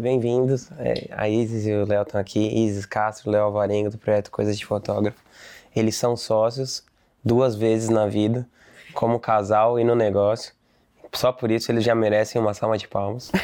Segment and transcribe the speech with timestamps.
[0.00, 0.70] Bem-vindos.
[0.78, 2.38] É, a Isis e o Léo estão aqui.
[2.64, 5.20] Isis Castro, Léo Alvarenga, do projeto Coisas de Fotógrafo.
[5.74, 6.84] Eles são sócios
[7.24, 8.46] duas vezes na vida,
[8.92, 10.54] como casal e no negócio.
[11.12, 13.32] Só por isso eles já merecem uma salva de palmas.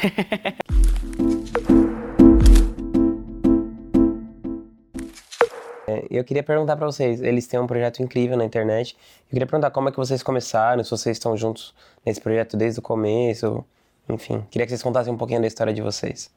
[5.87, 8.95] É, eu queria perguntar para vocês, eles têm um projeto incrível na internet.
[9.25, 11.73] Eu queria perguntar como é que vocês começaram, se vocês estão juntos
[12.05, 13.65] nesse projeto desde o começo,
[14.09, 14.45] enfim.
[14.49, 16.31] Queria que vocês contassem um pouquinho da história de vocês.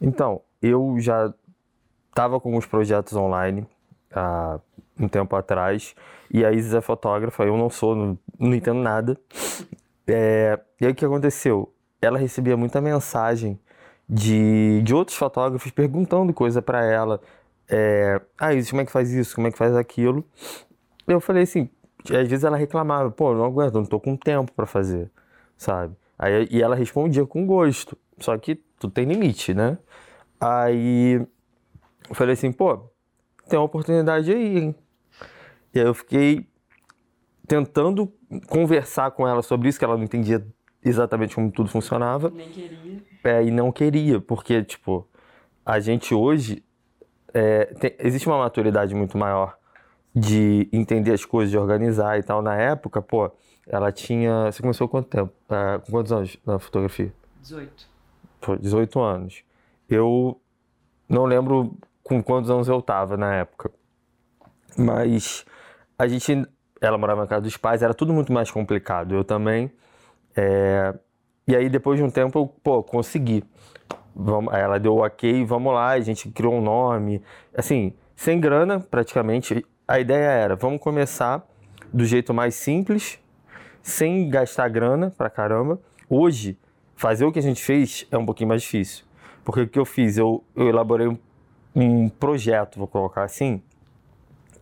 [0.00, 1.32] Então, eu já
[2.08, 3.66] estava com alguns projetos online
[4.12, 4.58] há
[4.98, 5.94] um tempo atrás,
[6.30, 9.18] e a Isis é fotógrafa, eu não sou, não, não entendo nada.
[10.06, 11.72] É, e aí o que aconteceu?
[12.02, 13.58] Ela recebia muita mensagem
[14.08, 17.20] de, de outros fotógrafos perguntando coisa para ela,
[17.68, 19.34] é, ah, isso, como é que faz isso?
[19.34, 20.24] Como é que faz aquilo?
[21.06, 21.70] Eu falei assim,
[22.04, 25.08] às vezes ela reclamava, pô, não aguento, não tô com tempo para fazer,
[25.56, 25.94] sabe?
[26.22, 29.78] Aí, e ela respondia com gosto, só que tudo tem limite, né?
[30.38, 31.14] Aí
[32.06, 32.90] eu falei assim, pô,
[33.48, 34.74] tem uma oportunidade aí, hein?
[35.74, 36.46] E aí eu fiquei
[37.48, 38.12] tentando
[38.48, 40.46] conversar com ela sobre isso, que ela não entendia
[40.84, 42.28] exatamente como tudo funcionava.
[42.28, 43.02] Nem queria.
[43.24, 45.08] É, e não queria, porque, tipo,
[45.64, 46.62] a gente hoje
[47.32, 49.56] é, tem, existe uma maturidade muito maior
[50.14, 52.42] de entender as coisas, de organizar e tal.
[52.42, 53.30] Na época, pô,
[53.66, 54.50] ela tinha.
[54.50, 55.32] Você começou quanto tempo?
[55.48, 57.12] É, com quantos anos na fotografia?
[57.42, 57.88] 18.
[58.40, 59.44] Pô, 18 anos.
[59.88, 60.40] Eu
[61.08, 63.70] não lembro com quantos anos eu tava na época.
[64.76, 65.44] Mas
[65.98, 66.46] a gente.
[66.80, 69.14] Ela morava na casa dos pais, era tudo muito mais complicado.
[69.14, 69.70] Eu também.
[70.34, 70.94] É,
[71.46, 73.44] e aí, depois de um tempo, eu, pô, consegui.
[74.14, 77.22] Vamos, ela deu o ok, vamos lá, a gente criou um nome.
[77.54, 79.64] Assim, sem grana, praticamente.
[79.86, 81.44] A ideia era, vamos começar
[81.92, 83.18] do jeito mais simples,
[83.82, 85.80] sem gastar grana pra caramba.
[86.08, 86.58] Hoje,
[86.94, 89.04] fazer o que a gente fez é um pouquinho mais difícil.
[89.44, 90.16] Porque o que eu fiz?
[90.16, 91.18] Eu, eu elaborei um,
[91.74, 93.62] um projeto, vou colocar assim,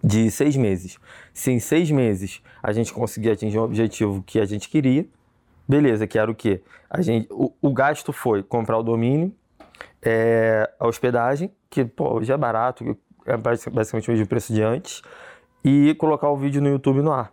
[0.03, 0.99] de seis meses.
[1.33, 5.07] Se em seis meses a gente conseguir atingir um objetivo que a gente queria,
[5.67, 6.63] beleza, que era o quê?
[6.89, 9.35] A gente, o, o gasto foi comprar o domínio,
[10.03, 15.03] é, a hospedagem, que pô, é barato, é basicamente o mesmo preço de antes,
[15.65, 17.33] e colocar o vídeo no YouTube no ar.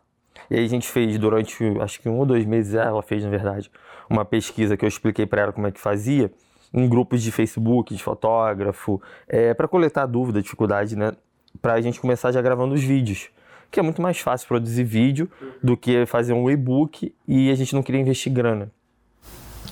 [0.50, 3.29] E aí a gente fez durante, acho que um ou dois meses, ela fez na
[3.29, 3.72] verdade,
[4.09, 6.31] uma pesquisa que eu expliquei para ela como é que fazia,
[6.73, 11.13] em grupos de Facebook, de fotógrafo, é, para coletar dúvida, dificuldade, né?
[11.62, 13.29] Para a gente começar já gravando os vídeos.
[13.72, 15.29] Que é muito mais fácil produzir vídeo
[15.63, 18.69] do que fazer um e-book e a gente não queria investir grana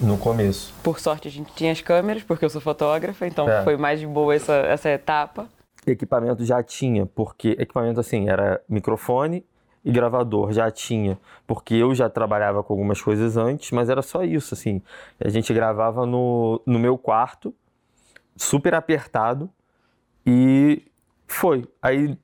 [0.01, 0.73] no começo.
[0.81, 3.63] Por sorte a gente tinha as câmeras, porque eu sou fotógrafa, então é.
[3.63, 5.47] foi mais de boa essa, essa etapa.
[5.85, 9.45] Equipamento já tinha, porque equipamento assim, era microfone
[9.83, 14.23] e gravador, já tinha, porque eu já trabalhava com algumas coisas antes, mas era só
[14.23, 14.81] isso, assim.
[15.19, 17.53] A gente gravava no, no meu quarto,
[18.35, 19.49] super apertado,
[20.25, 20.83] e
[21.27, 21.67] foi.
[21.81, 22.17] Aí,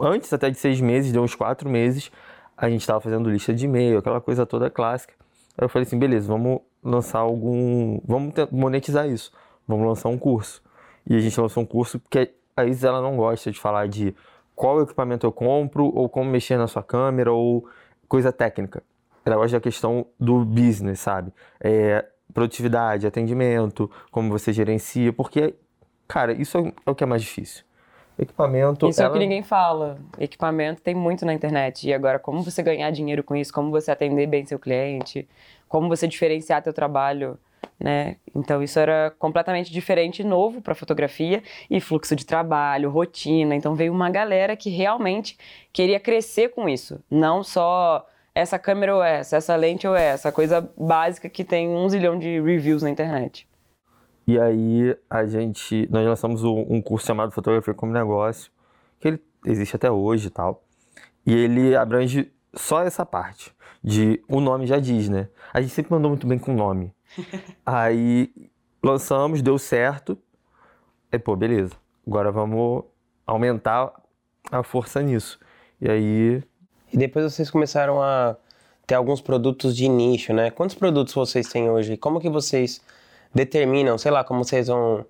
[0.00, 2.10] antes até de seis meses, deu uns quatro meses,
[2.56, 5.14] a gente estava fazendo lista de e-mail, aquela coisa toda clássica.
[5.56, 8.00] Aí eu falei assim, beleza, vamos lançar algum.
[8.04, 9.32] Vamos monetizar isso.
[9.66, 10.62] Vamos lançar um curso.
[11.06, 14.14] E a gente lançou um curso porque a Isis ela não gosta de falar de
[14.56, 17.68] qual equipamento eu compro, ou como mexer na sua câmera, ou
[18.08, 18.82] coisa técnica.
[19.24, 21.32] Ela gosta da questão do business, sabe?
[21.60, 25.54] É, produtividade, atendimento, como você gerencia, porque,
[26.08, 27.64] cara, isso é o que é mais difícil.
[28.18, 28.88] Equipamento.
[28.88, 29.08] Isso ela...
[29.08, 29.98] é o que ninguém fala.
[30.18, 31.86] Equipamento tem muito na internet.
[31.86, 33.52] E agora, como você ganhar dinheiro com isso?
[33.52, 35.28] Como você atender bem seu cliente?
[35.68, 37.38] Como você diferenciar teu trabalho?
[37.78, 38.16] Né?
[38.34, 43.54] Então isso era completamente diferente, novo para fotografia e fluxo de trabalho, rotina.
[43.54, 45.36] Então veio uma galera que realmente
[45.72, 50.70] queria crescer com isso, não só essa câmera ou essa, essa lente ou essa, coisa
[50.76, 53.48] básica que tem um zilhão de reviews na internet.
[54.26, 58.50] E aí a gente, nós lançamos um curso chamado Fotografia como Negócio,
[59.00, 60.62] que ele existe até hoje e tal.
[61.24, 65.28] E ele abrange só essa parte de o nome já diz, né?
[65.52, 66.92] A gente sempre mandou muito bem com o nome.
[67.64, 68.32] Aí
[68.82, 70.18] lançamos, deu certo.
[71.12, 71.74] E pô, beleza.
[72.06, 72.84] Agora vamos
[73.26, 73.92] aumentar
[74.50, 75.38] a força nisso.
[75.80, 76.42] E aí
[76.92, 78.36] e depois vocês começaram a
[78.86, 80.50] ter alguns produtos de nicho, né?
[80.50, 81.96] Quantos produtos vocês têm hoje?
[81.96, 82.80] Como que vocês
[83.34, 85.04] determinam, sei lá, como vocês vão.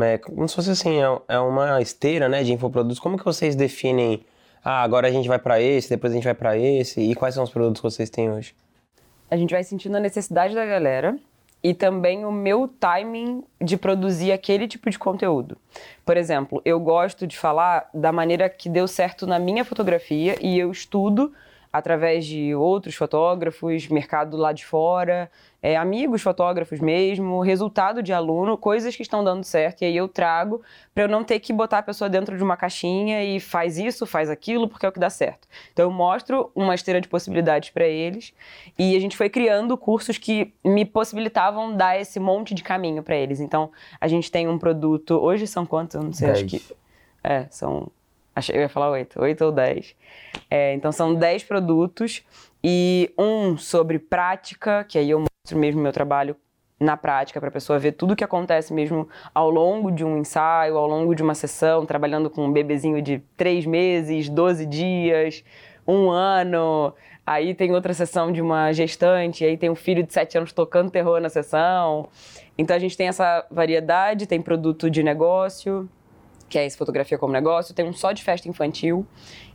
[0.00, 2.98] É, como se fosse assim, é, é uma esteira né, de infoprodutos.
[2.98, 4.24] Como que vocês definem,
[4.62, 7.34] ah, agora a gente vai para esse, depois a gente vai para esse, e quais
[7.34, 8.54] são os produtos que vocês têm hoje?
[9.30, 11.16] A gente vai sentindo a necessidade da galera
[11.64, 15.56] e também o meu timing de produzir aquele tipo de conteúdo.
[16.04, 20.58] Por exemplo, eu gosto de falar da maneira que deu certo na minha fotografia e
[20.58, 21.32] eu estudo
[21.74, 25.28] através de outros fotógrafos, mercado lá de fora,
[25.60, 30.06] é, amigos fotógrafos mesmo, resultado de aluno, coisas que estão dando certo, e aí eu
[30.06, 30.62] trago
[30.94, 34.06] para eu não ter que botar a pessoa dentro de uma caixinha e faz isso,
[34.06, 35.48] faz aquilo, porque é o que dá certo.
[35.72, 38.32] Então eu mostro uma esteira de possibilidades para eles
[38.78, 43.16] e a gente foi criando cursos que me possibilitavam dar esse monte de caminho para
[43.16, 43.40] eles.
[43.40, 45.96] Então a gente tem um produto, hoje são quantos?
[45.96, 46.38] Eu não sei, Dez.
[46.38, 46.76] acho que.
[47.24, 47.90] É, são
[48.34, 49.94] Achei, eu ia falar oito, oito ou dez.
[50.50, 52.22] É, então são dez produtos
[52.62, 56.36] e um sobre prática, que aí eu mostro mesmo meu trabalho
[56.80, 60.18] na prática para a pessoa ver tudo o que acontece mesmo ao longo de um
[60.18, 65.44] ensaio, ao longo de uma sessão, trabalhando com um bebezinho de três meses, 12 dias,
[65.86, 66.92] um ano.
[67.26, 70.90] Aí tem outra sessão de uma gestante, aí tem um filho de sete anos tocando
[70.90, 72.08] terror na sessão.
[72.58, 75.88] Então a gente tem essa variedade, tem produto de negócio,
[76.54, 79.04] que é esse Fotografia como Negócio, tem um só de festa infantil,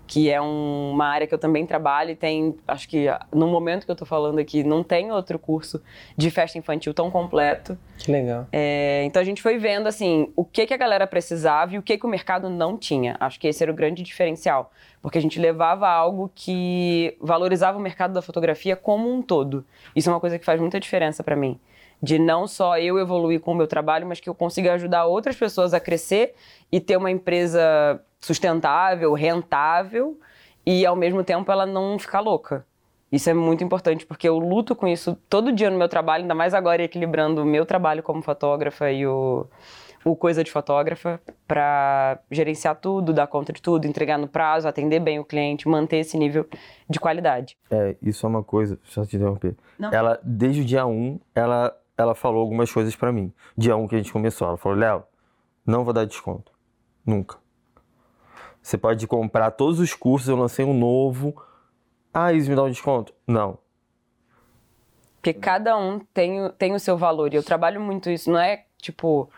[0.05, 3.85] que é um, uma área que eu também trabalho e tem, acho que no momento
[3.85, 5.81] que eu tô falando aqui, não tem outro curso
[6.17, 7.77] de festa infantil tão completo.
[7.97, 8.47] Que legal.
[8.51, 11.81] É, então a gente foi vendo, assim, o que, que a galera precisava e o
[11.81, 13.15] que, que o mercado não tinha.
[13.17, 17.81] Acho que esse era o grande diferencial, porque a gente levava algo que valorizava o
[17.81, 19.65] mercado da fotografia como um todo.
[19.95, 21.57] Isso é uma coisa que faz muita diferença para mim
[22.01, 25.35] de não só eu evoluir com o meu trabalho, mas que eu consiga ajudar outras
[25.35, 26.33] pessoas a crescer
[26.71, 30.17] e ter uma empresa sustentável, rentável
[30.65, 32.65] e ao mesmo tempo ela não ficar louca.
[33.11, 36.35] Isso é muito importante porque eu luto com isso todo dia no meu trabalho, ainda
[36.35, 39.47] mais agora equilibrando o meu trabalho como fotógrafa e o,
[40.05, 44.99] o coisa de fotógrafa para gerenciar tudo, dar conta de tudo, entregar no prazo, atender
[44.99, 46.47] bem o cliente, manter esse nível
[46.87, 47.57] de qualidade.
[47.71, 49.55] É, isso é uma coisa, só te interromper.
[49.77, 49.91] Não.
[49.91, 53.33] Ela, desde o dia 1, ela, ela falou algumas coisas pra mim.
[53.57, 55.03] Dia 1 que a gente começou, ela falou, Léo,
[55.65, 56.53] não vou dar desconto.
[57.05, 57.37] Nunca.
[58.61, 61.35] Você pode comprar todos os cursos, eu lancei um novo.
[62.13, 63.13] Ah, isso me dá um desconto?
[63.27, 63.57] Não.
[65.15, 67.33] Porque cada um tem, tem o seu valor.
[67.33, 68.31] E eu trabalho muito isso.
[68.31, 69.29] Não é tipo,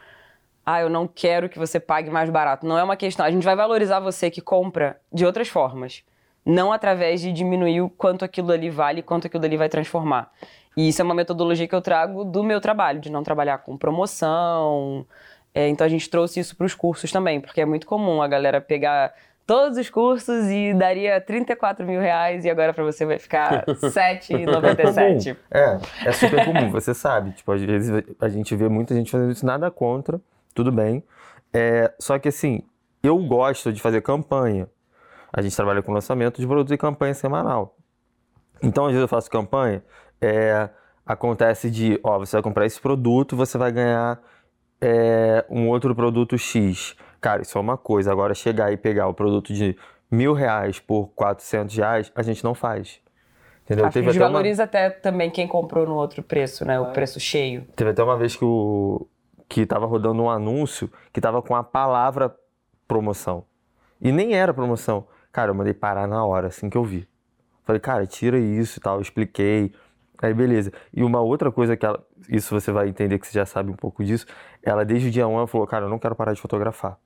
[0.64, 2.68] ah, eu não quero que você pague mais barato.
[2.68, 3.26] Não é uma questão.
[3.26, 6.04] A gente vai valorizar você que compra de outras formas.
[6.46, 10.32] Não através de diminuir o quanto aquilo ali vale e quanto aquilo ali vai transformar.
[10.76, 13.78] E isso é uma metodologia que eu trago do meu trabalho, de não trabalhar com
[13.78, 15.06] promoção.
[15.54, 18.28] É, então a gente trouxe isso para os cursos também, porque é muito comum a
[18.28, 19.14] galera pegar
[19.46, 25.36] todos os cursos e daria 34 mil reais e agora para você vai ficar 7,97.
[25.52, 27.32] É, é super comum, você sabe.
[27.32, 30.22] Tipo, às vezes a gente vê muita gente fazendo isso, nada contra,
[30.54, 31.04] tudo bem.
[31.54, 32.64] É, só que assim,
[33.04, 34.70] eu gosto de fazer campanha.
[35.34, 37.76] A gente trabalha com lançamento de produto e campanha semanal.
[38.64, 39.84] Então, às vezes eu faço campanha,
[40.22, 40.70] é,
[41.06, 44.20] acontece de, ó, você vai comprar esse produto, você vai ganhar
[44.80, 46.96] é, um outro produto X.
[47.20, 48.12] Cara, isso é uma coisa.
[48.12, 49.78] Agora, chegar e pegar o produto de
[50.10, 53.00] mil reais por 400 reais, a gente não faz.
[53.64, 53.86] Entendeu?
[53.86, 56.80] Acho que Teve até uma- até também quem comprou no outro preço, né?
[56.80, 57.64] O preço cheio.
[57.76, 59.08] Teve até uma vez que o
[59.48, 62.34] que tava rodando um anúncio que tava com a palavra
[62.88, 63.46] promoção.
[64.02, 65.06] E nem era promoção.
[65.32, 67.08] Cara, eu mandei parar na hora, assim que eu vi.
[67.64, 69.72] Falei, cara, tira isso e tal, eu expliquei.
[70.22, 70.72] Aí, beleza.
[70.94, 72.04] E uma outra coisa que ela.
[72.30, 74.26] Isso você vai entender que você já sabe um pouco disso.
[74.62, 76.98] Ela, desde o dia 1, ela falou, cara, eu não quero parar de fotografar.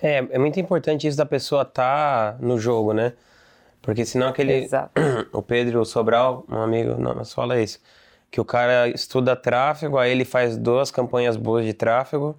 [0.00, 3.14] É, é muito importante isso da pessoa estar no jogo, né?
[3.82, 4.52] Porque senão aquele.
[4.64, 4.90] Exato.
[5.32, 7.80] O Pedro Sobral, um amigo, não, mas fala isso.
[8.30, 12.36] Que o cara estuda tráfego, aí ele faz duas campanhas boas de tráfego,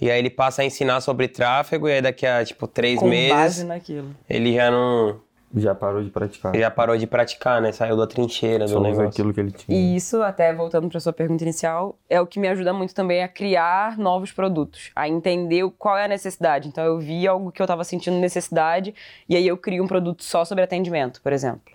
[0.00, 3.08] e aí ele passa a ensinar sobre tráfego, e aí daqui a, tipo, três Com
[3.08, 4.14] meses, base naquilo.
[4.28, 5.20] ele já não.
[5.54, 6.56] Já parou de praticar.
[6.56, 7.72] Já parou de praticar, né?
[7.72, 9.08] Saiu da trincheira do Só usa negócio.
[9.08, 9.78] aquilo que ele tinha.
[9.78, 13.22] E isso, até voltando para sua pergunta inicial, é o que me ajuda muito também
[13.22, 16.68] a criar novos produtos, a entender qual é a necessidade.
[16.68, 18.94] Então, eu vi algo que eu estava sentindo necessidade,
[19.28, 21.72] e aí eu crio um produto só sobre atendimento, por exemplo.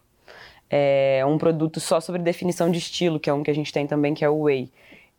[0.70, 3.86] É um produto só sobre definição de estilo, que é um que a gente tem
[3.88, 4.72] também, que é o Whey.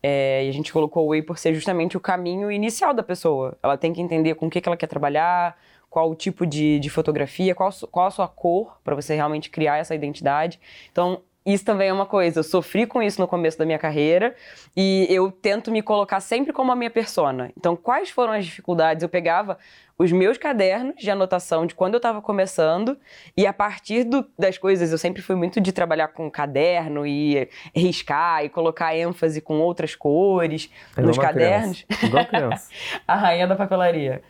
[0.02, 3.56] É, e a gente colocou o Whey por ser justamente o caminho inicial da pessoa.
[3.62, 5.56] Ela tem que entender com o que, que ela quer trabalhar,
[5.98, 9.78] qual o tipo de, de fotografia, qual, qual a sua cor, para você realmente criar
[9.78, 10.60] essa identidade.
[10.92, 12.38] Então, isso também é uma coisa.
[12.38, 14.36] Eu sofri com isso no começo da minha carreira
[14.76, 17.50] e eu tento me colocar sempre como a minha persona.
[17.56, 19.02] Então, quais foram as dificuldades?
[19.02, 19.58] Eu pegava
[19.98, 22.96] os meus cadernos de anotação de quando eu estava começando
[23.36, 27.48] e a partir do- das coisas, eu sempre fui muito de trabalhar com caderno e
[27.74, 31.82] riscar e colocar ênfase com outras cores É nos cadernos.
[31.82, 32.06] criança.
[32.06, 32.68] Igual criança.
[33.08, 34.22] A rainha da papelaria.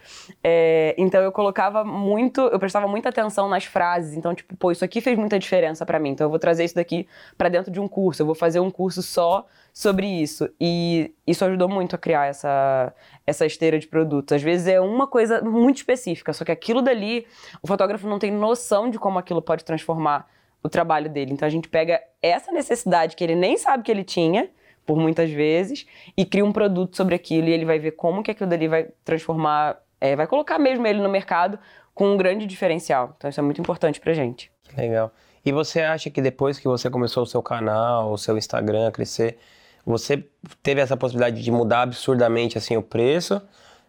[0.42, 4.14] É, então eu colocava muito, eu prestava muita atenção nas frases.
[4.16, 6.10] Então, tipo, pô, isso aqui fez muita diferença pra mim.
[6.10, 7.06] Então eu vou trazer isso daqui
[7.36, 8.22] pra dentro de um curso.
[8.22, 10.48] Eu vou fazer um curso só sobre isso.
[10.60, 12.92] E isso ajudou muito a criar essa,
[13.28, 14.34] essa esteira de produtos.
[14.34, 17.26] Às vezes é uma coisa muito específica, só que aquilo dali,
[17.62, 20.26] o fotógrafo não tem noção de como aquilo pode transformar
[20.62, 21.32] o trabalho dele.
[21.32, 24.48] Então a gente pega essa necessidade que ele nem sabe que ele tinha,
[24.86, 28.30] por muitas vezes, e cria um produto sobre aquilo e ele vai ver como que
[28.30, 31.58] aquilo dali vai transformar, é, vai colocar mesmo ele no mercado
[31.94, 33.14] com um grande diferencial.
[33.18, 34.50] Então isso é muito importante pra gente.
[34.74, 35.12] Legal.
[35.44, 38.90] E você acha que depois que você começou o seu canal, o seu Instagram a
[38.90, 39.38] crescer,
[39.88, 40.22] você
[40.62, 43.40] teve essa possibilidade de mudar absurdamente assim o preço?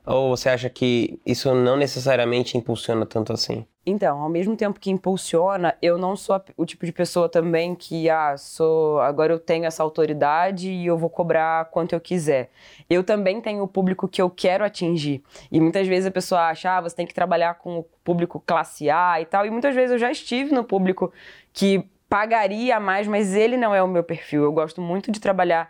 [0.06, 3.66] Ou você acha que isso não necessariamente impulsiona tanto assim?
[3.86, 8.10] Então, ao mesmo tempo que impulsiona, eu não sou o tipo de pessoa também que,
[8.10, 12.50] ah, sou, agora eu tenho essa autoridade e eu vou cobrar quanto eu quiser.
[12.90, 15.22] Eu também tenho o público que eu quero atingir.
[15.52, 18.90] E muitas vezes a pessoa acha, ah, você tem que trabalhar com o público classe
[18.90, 19.46] A e tal.
[19.46, 21.12] E muitas vezes eu já estive no público
[21.52, 24.44] que pagaria mais, mas ele não é o meu perfil.
[24.44, 25.70] Eu gosto muito de trabalhar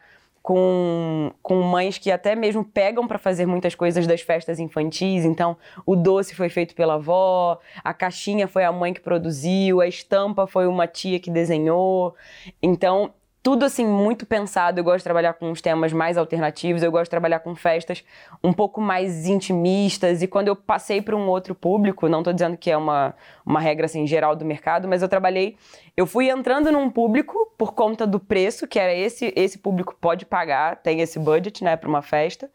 [0.50, 5.24] com, com mães que até mesmo pegam para fazer muitas coisas das festas infantis.
[5.24, 9.88] Então, o doce foi feito pela avó, a caixinha foi a mãe que produziu, a
[9.88, 12.16] estampa foi uma tia que desenhou.
[12.64, 14.80] Então, tudo assim muito pensado.
[14.80, 18.04] Eu gosto de trabalhar com os temas mais alternativos, eu gosto de trabalhar com festas
[18.44, 20.22] um pouco mais intimistas.
[20.22, 23.16] E quando eu passei para um outro público, não estou dizendo que é uma,
[23.46, 25.56] uma regra assim geral do mercado, mas eu trabalhei,
[25.96, 30.26] eu fui entrando num público por conta do preço, que era esse, esse público pode
[30.26, 32.50] pagar, tem esse budget, né, para uma festa.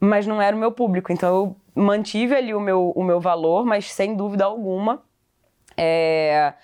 [0.00, 3.64] Mas não era o meu público, então eu mantive ali o meu, o meu valor,
[3.64, 5.02] mas sem dúvida alguma
[5.78, 6.54] é,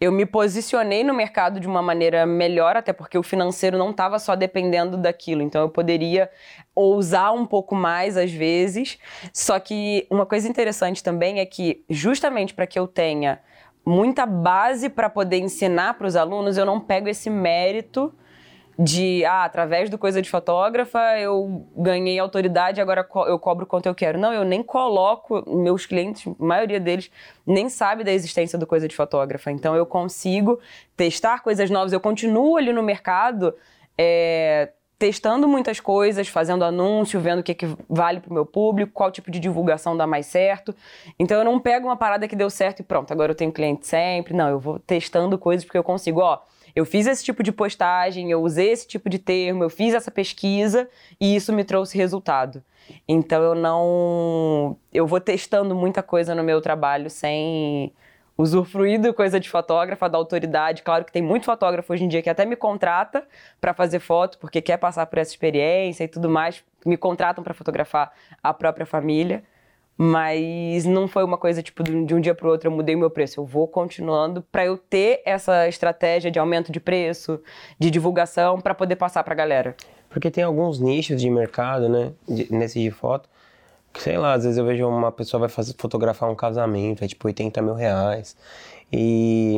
[0.00, 4.18] eu me posicionei no mercado de uma maneira melhor, até porque o financeiro não estava
[4.18, 5.42] só dependendo daquilo.
[5.42, 6.28] Então eu poderia
[6.74, 8.98] ousar um pouco mais às vezes.
[9.32, 13.40] Só que uma coisa interessante também é que, justamente para que eu tenha
[13.86, 18.12] muita base para poder ensinar para os alunos, eu não pego esse mérito
[18.78, 23.94] de, ah, através do Coisa de Fotógrafa eu ganhei autoridade, agora eu cobro quanto eu
[23.94, 24.18] quero.
[24.18, 27.10] Não, eu nem coloco, meus clientes, a maioria deles,
[27.46, 29.50] nem sabe da existência do Coisa de Fotógrafa.
[29.50, 30.58] Então eu consigo
[30.96, 33.54] testar coisas novas, eu continuo ali no mercado.
[33.96, 38.92] É, testando muitas coisas, fazendo anúncio, vendo o que, que vale para o meu público,
[38.92, 40.74] qual tipo de divulgação dá mais certo.
[41.18, 43.86] Então eu não pego uma parada que deu certo e pronto, agora eu tenho cliente
[43.86, 44.34] sempre.
[44.34, 46.40] Não, eu vou testando coisas porque eu consigo, ó
[46.74, 50.10] eu fiz esse tipo de postagem, eu usei esse tipo de termo, eu fiz essa
[50.10, 50.88] pesquisa
[51.20, 52.62] e isso me trouxe resultado.
[53.08, 54.76] Então eu não.
[54.92, 57.92] Eu vou testando muita coisa no meu trabalho sem
[58.36, 60.82] usufruir da coisa de fotógrafa, da autoridade.
[60.82, 63.24] Claro que tem muito fotógrafo hoje em dia que até me contrata
[63.60, 66.64] para fazer foto, porque quer passar por essa experiência e tudo mais.
[66.84, 68.12] Me contratam para fotografar
[68.42, 69.44] a própria família.
[69.96, 73.10] Mas não foi uma coisa tipo de um dia para o outro eu mudei meu
[73.10, 73.40] preço.
[73.40, 77.40] Eu vou continuando para eu ter essa estratégia de aumento de preço,
[77.78, 79.76] de divulgação para poder passar para a galera.
[80.10, 83.28] Porque tem alguns nichos de mercado, né, de, nesse de foto,
[83.92, 87.08] que sei lá, às vezes eu vejo uma pessoa vai fazer, fotografar um casamento, é
[87.08, 88.36] tipo 80 mil reais.
[88.92, 89.56] E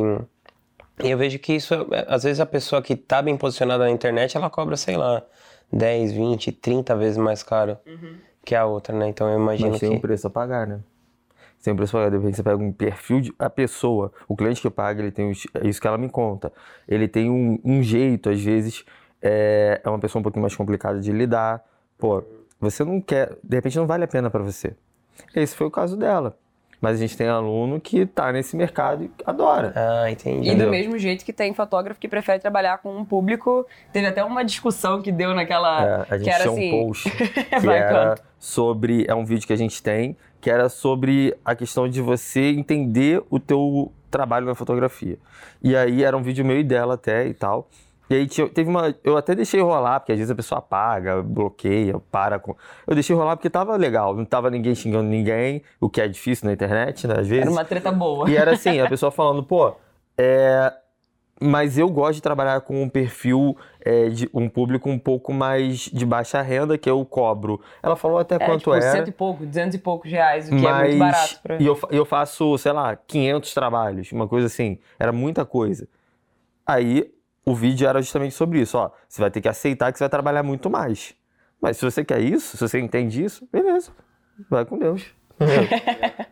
[0.99, 1.73] eu vejo que isso,
[2.07, 5.23] às vezes a pessoa que tá bem posicionada na internet, ela cobra, sei lá,
[5.73, 7.77] 10, 20, 30 vezes mais caro.
[7.87, 9.09] Uhum que a outra, né?
[9.09, 9.95] Então eu imagino Mas tem que...
[9.97, 10.79] um preço a pagar, né?
[11.61, 12.11] Tem um preço a pagar.
[12.11, 13.33] De repente você pega um perfil de...
[13.37, 15.33] A pessoa, o cliente que paga, ele tem...
[15.53, 16.53] É isso que ela me conta.
[16.87, 18.85] Ele tem um, um jeito, às vezes,
[19.21, 19.81] é...
[19.83, 21.61] é uma pessoa um pouquinho mais complicada de lidar.
[21.97, 22.23] Pô,
[22.57, 23.37] você não quer...
[23.43, 24.73] De repente não vale a pena para você.
[25.35, 26.37] Esse foi o caso dela.
[26.79, 29.73] Mas a gente tem aluno que está nesse mercado e adora.
[29.75, 30.49] Ah, entendi.
[30.49, 33.65] E do mesmo jeito que tem fotógrafo que prefere trabalhar com um público.
[33.91, 36.05] Teve até uma discussão que deu naquela.
[36.09, 36.81] É, a gente que era tinha assim...
[36.81, 39.05] um post que era sobre.
[39.07, 43.23] É um vídeo que a gente tem, que era sobre a questão de você entender
[43.29, 45.17] o teu trabalho na fotografia.
[45.63, 47.67] E aí era um vídeo meio dela até e tal.
[48.09, 48.95] E aí teve uma.
[49.03, 52.55] Eu até deixei rolar, porque às vezes a pessoa apaga, bloqueia, para com.
[52.85, 56.47] Eu deixei rolar porque tava legal, não tava ninguém xingando ninguém, o que é difícil
[56.47, 57.15] na internet, né?
[57.19, 57.43] Às vezes.
[57.43, 58.29] Era uma treta boa.
[58.29, 59.73] E era assim, a pessoa falando, pô,
[60.17, 60.73] é.
[61.39, 65.81] Mas eu gosto de trabalhar com um perfil é, de um público um pouco mais
[65.81, 67.61] de baixa renda, que eu cobro.
[67.83, 68.91] Ela falou até é, quanto tipo, era.
[68.91, 70.65] cento e pouco, duzentos e poucos reais, o que mas...
[70.65, 71.39] é muito barato.
[71.43, 71.57] Pra...
[71.57, 74.79] E eu, eu faço, sei lá, 500 trabalhos, uma coisa assim.
[74.97, 75.87] Era muita coisa.
[76.65, 77.11] Aí
[77.47, 78.77] o vídeo era justamente sobre isso.
[78.77, 81.15] Ó, você vai ter que aceitar que você vai trabalhar muito mais.
[81.61, 83.89] Mas se você quer isso, se você entende isso, beleza.
[84.49, 85.15] Vai com Deus.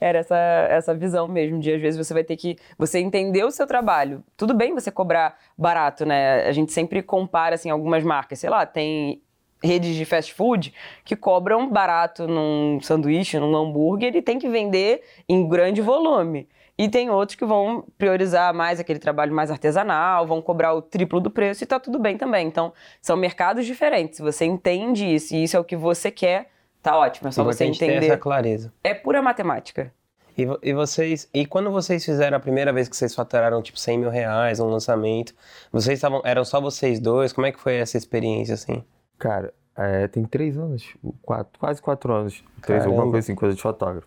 [0.00, 0.36] era essa,
[0.70, 4.22] essa visão mesmo de às vezes você vai ter que você entender o seu trabalho.
[4.36, 6.46] Tudo bem você cobrar barato, né?
[6.46, 9.20] A gente sempre compara assim algumas marcas, sei lá, tem
[9.60, 10.72] redes de fast food
[11.04, 16.48] que cobram barato num sanduíche, num hambúrguer e tem que vender em grande volume.
[16.78, 21.18] E tem outros que vão priorizar mais aquele trabalho mais artesanal, vão cobrar o triplo
[21.18, 22.46] do preço e tá tudo bem também.
[22.46, 24.18] Então, são mercados diferentes.
[24.18, 27.28] Se você entende isso e isso é o que você quer, tá ótimo.
[27.28, 28.04] É só você entender.
[28.06, 28.72] essa clareza.
[28.84, 29.92] É pura matemática.
[30.38, 33.98] E, e vocês, e quando vocês fizeram a primeira vez que vocês faturaram tipo 100
[33.98, 35.34] mil reais, um lançamento,
[35.72, 37.32] vocês estavam, eram só vocês dois?
[37.32, 38.84] Como é que foi essa experiência assim?
[39.18, 42.44] Cara, é, tem três anos, quatro, quase quatro anos.
[42.62, 44.06] Três, alguma coisa assim, coisa de fotógrafo.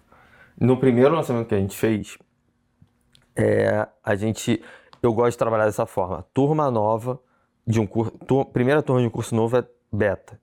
[0.58, 2.18] No primeiro lançamento que a gente fez,
[3.36, 4.62] é, a gente.
[5.02, 6.26] Eu gosto de trabalhar dessa forma.
[6.34, 7.20] Turma nova
[7.66, 8.14] de um curso.
[8.54, 10.40] primeira turma de um curso novo é beta.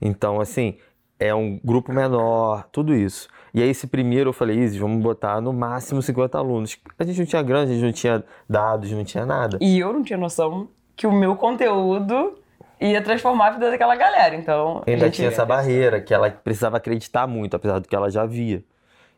[0.00, 0.76] Então, assim,
[1.18, 3.28] é um grupo menor, tudo isso.
[3.52, 6.78] E aí, esse primeiro eu falei, Isis, vamos botar no máximo 50 alunos.
[6.98, 9.58] A gente não tinha grana, a gente não tinha dados, não tinha nada.
[9.60, 12.38] E eu não tinha noção que o meu conteúdo
[12.80, 14.34] ia transformar a vida daquela galera.
[14.34, 18.10] Então, Ainda gente- tinha essa barreira, que ela precisava acreditar muito, apesar do que ela
[18.10, 18.62] já via.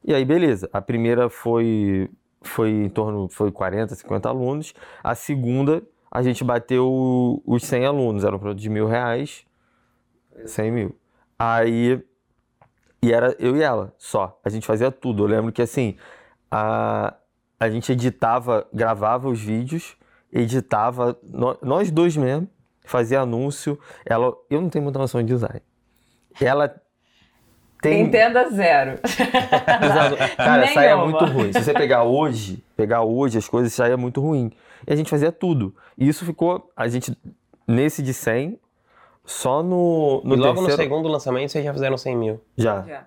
[0.05, 0.69] E aí, beleza.
[0.73, 2.11] A primeira foi,
[2.45, 4.75] foi em torno, foi 40, 50 alunos.
[5.03, 8.25] A segunda, a gente bateu os 100 alunos.
[8.25, 9.45] Era um produto de mil reais,
[10.47, 10.97] 100 mil.
[11.39, 12.03] Aí,
[13.03, 14.39] e era eu e ela, só.
[14.45, 15.25] A gente fazia tudo.
[15.25, 15.97] Eu lembro que, assim,
[16.51, 17.15] a,
[17.59, 19.97] a gente editava, gravava os vídeos,
[20.33, 22.49] editava, nó- nós dois mesmo,
[22.85, 23.79] fazia anúncio.
[24.05, 25.61] Ela, eu não tenho muita noção de design.
[26.41, 26.82] Ela
[27.83, 28.03] tem.
[28.03, 28.99] Entenda zero.
[30.37, 31.05] Cara, saia Nenhuma.
[31.05, 31.53] muito ruim.
[31.53, 34.53] Se você pegar hoje, pegar hoje as coisas, saia muito ruim.
[34.87, 35.75] E a gente fazia tudo.
[35.99, 37.17] E isso ficou, a gente,
[37.67, 38.57] nesse de 100,
[39.25, 40.83] só no, no e logo no terceiro...
[40.83, 42.41] segundo lançamento vocês já fizeram 100 mil.
[42.57, 42.83] Já.
[42.83, 43.05] Já.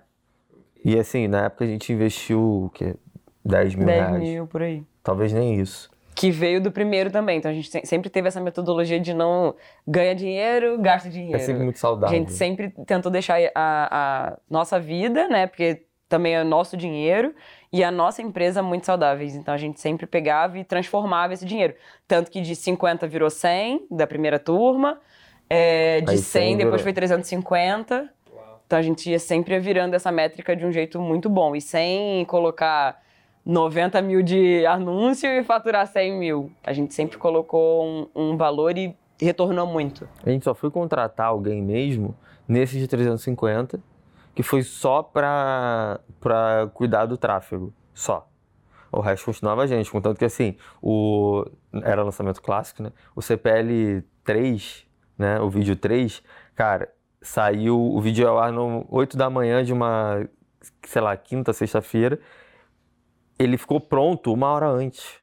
[0.84, 2.94] E assim, na época a gente investiu, o quê?
[3.44, 4.22] 10 mil 10 reais.
[4.22, 4.84] mil por aí.
[5.02, 5.90] Talvez nem isso.
[6.16, 7.38] Que veio do primeiro também.
[7.38, 9.54] Então a gente se- sempre teve essa metodologia de não
[9.86, 11.36] ganha dinheiro, gasta dinheiro.
[11.36, 12.18] É sempre muito A saudável.
[12.18, 15.46] gente sempre tentou deixar a, a nossa vida, né?
[15.46, 17.34] Porque também é nosso dinheiro
[17.72, 19.34] e a nossa empresa muito saudáveis.
[19.36, 21.74] Então a gente sempre pegava e transformava esse dinheiro.
[22.08, 24.98] Tanto que de 50 virou 100 da primeira turma,
[25.50, 26.82] é, de Aí 100 100 depois virou.
[26.84, 28.08] foi 350.
[28.66, 31.54] Então a gente ia sempre virando essa métrica de um jeito muito bom.
[31.54, 33.00] E sem colocar
[33.46, 36.52] 90 mil de anúncio e faturar 100 mil.
[36.64, 40.08] A gente sempre colocou um, um valor e retornou muito.
[40.24, 42.16] A gente só foi contratar alguém mesmo
[42.48, 43.78] nesse de 350,
[44.34, 46.00] que foi só pra
[46.74, 47.72] cuidar do tráfego.
[47.94, 48.28] Só.
[48.90, 49.90] O resto continuava a gente.
[49.90, 51.44] Contanto que assim, o,
[51.84, 52.92] era lançamento clássico, né?
[53.14, 55.40] O CPL 3, né?
[55.40, 56.20] O vídeo 3,
[56.54, 56.92] cara,
[57.22, 60.28] saiu o vídeo ao ar no 8 da manhã de uma,
[60.84, 62.18] sei lá, quinta, sexta-feira.
[63.38, 65.14] Ele ficou pronto uma hora antes.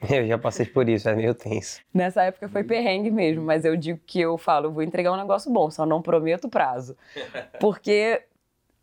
[0.08, 1.80] Eu já passei por isso, é meio tenso.
[1.92, 5.52] Nessa época foi perrengue mesmo, mas eu digo que eu falo, vou entregar um negócio
[5.52, 6.96] bom, só não prometo prazo.
[7.60, 8.22] Porque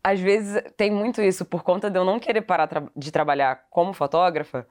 [0.00, 3.66] às vezes tem muito isso, por conta de eu não querer parar tra- de trabalhar
[3.68, 4.64] como fotógrafa,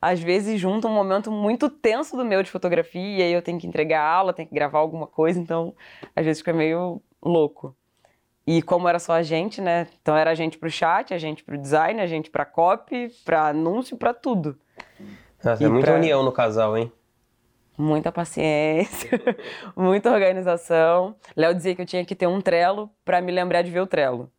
[0.00, 3.60] às vezes junta um momento muito tenso do meu de fotografia, e aí eu tenho
[3.60, 5.72] que entregar aula, tenho que gravar alguma coisa, então
[6.16, 7.76] às vezes fica meio louco.
[8.46, 9.86] E como era só a gente, né?
[10.00, 13.48] Então era a gente pro chat, a gente pro design, a gente pra copy, pra
[13.48, 14.58] anúncio, pra tudo.
[15.44, 16.90] Nossa, E é muita pra- união no casal, hein?
[17.78, 19.08] Muita paciência,
[19.74, 21.16] muita organização.
[21.36, 23.86] Léo dizia que eu tinha que ter um Trello pra me lembrar de ver o
[23.86, 24.30] Trello.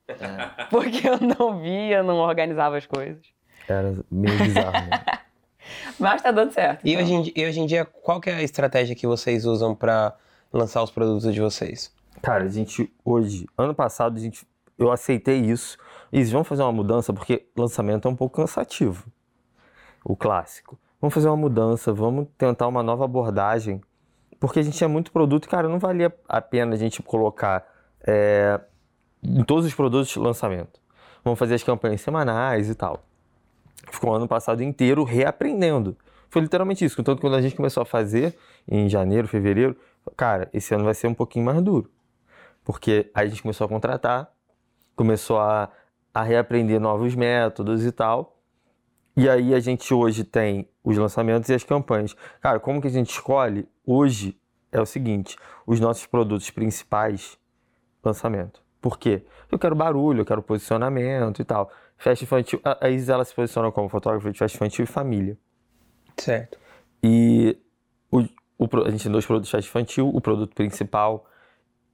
[0.69, 3.25] Porque eu não via, não organizava as coisas.
[3.67, 4.71] Era meio bizarro.
[4.87, 5.01] né?
[5.97, 6.85] Mas tá dando certo.
[6.85, 7.03] E então.
[7.03, 9.73] hoje, em, di- e hoje em dia, qual que é a estratégia que vocês usam
[9.73, 10.13] pra
[10.51, 11.91] lançar os produtos de vocês?
[12.23, 14.47] Cara, a gente hoje, ano passado, a gente,
[14.79, 15.77] eu aceitei isso.
[16.09, 19.05] Eles vão fazer uma mudança porque lançamento é um pouco cansativo.
[20.05, 20.79] O clássico.
[21.01, 23.81] Vamos fazer uma mudança, vamos tentar uma nova abordagem.
[24.39, 27.67] Porque a gente tinha muito produto, cara, não valia a pena a gente colocar
[28.07, 28.57] é,
[29.21, 30.79] em todos os produtos de lançamento.
[31.25, 33.03] Vamos fazer as campanhas semanais e tal.
[33.91, 35.97] Ficou o ano passado inteiro reaprendendo.
[36.29, 36.95] Foi literalmente isso.
[36.95, 38.33] Contanto que quando a gente começou a fazer,
[38.65, 39.75] em janeiro, fevereiro,
[40.15, 41.91] cara, esse ano vai ser um pouquinho mais duro.
[42.63, 44.31] Porque aí a gente começou a contratar,
[44.95, 45.69] começou a,
[46.13, 48.39] a reaprender novos métodos e tal.
[49.15, 52.15] E aí a gente hoje tem os lançamentos e as campanhas.
[52.41, 53.67] Cara, como que a gente escolhe?
[53.85, 54.39] Hoje
[54.71, 57.37] é o seguinte, os nossos produtos principais,
[58.03, 58.61] lançamento.
[58.81, 59.23] Por quê?
[59.51, 61.71] Eu quero barulho, eu quero posicionamento e tal.
[61.95, 65.37] Festa infantil, a Isis ela se posiciona como fotógrafa de festa infantil e família.
[66.17, 66.57] Certo.
[67.01, 67.57] E
[68.11, 68.21] o,
[68.57, 71.25] o a gente tem dois produtos de festa infantil, o produto principal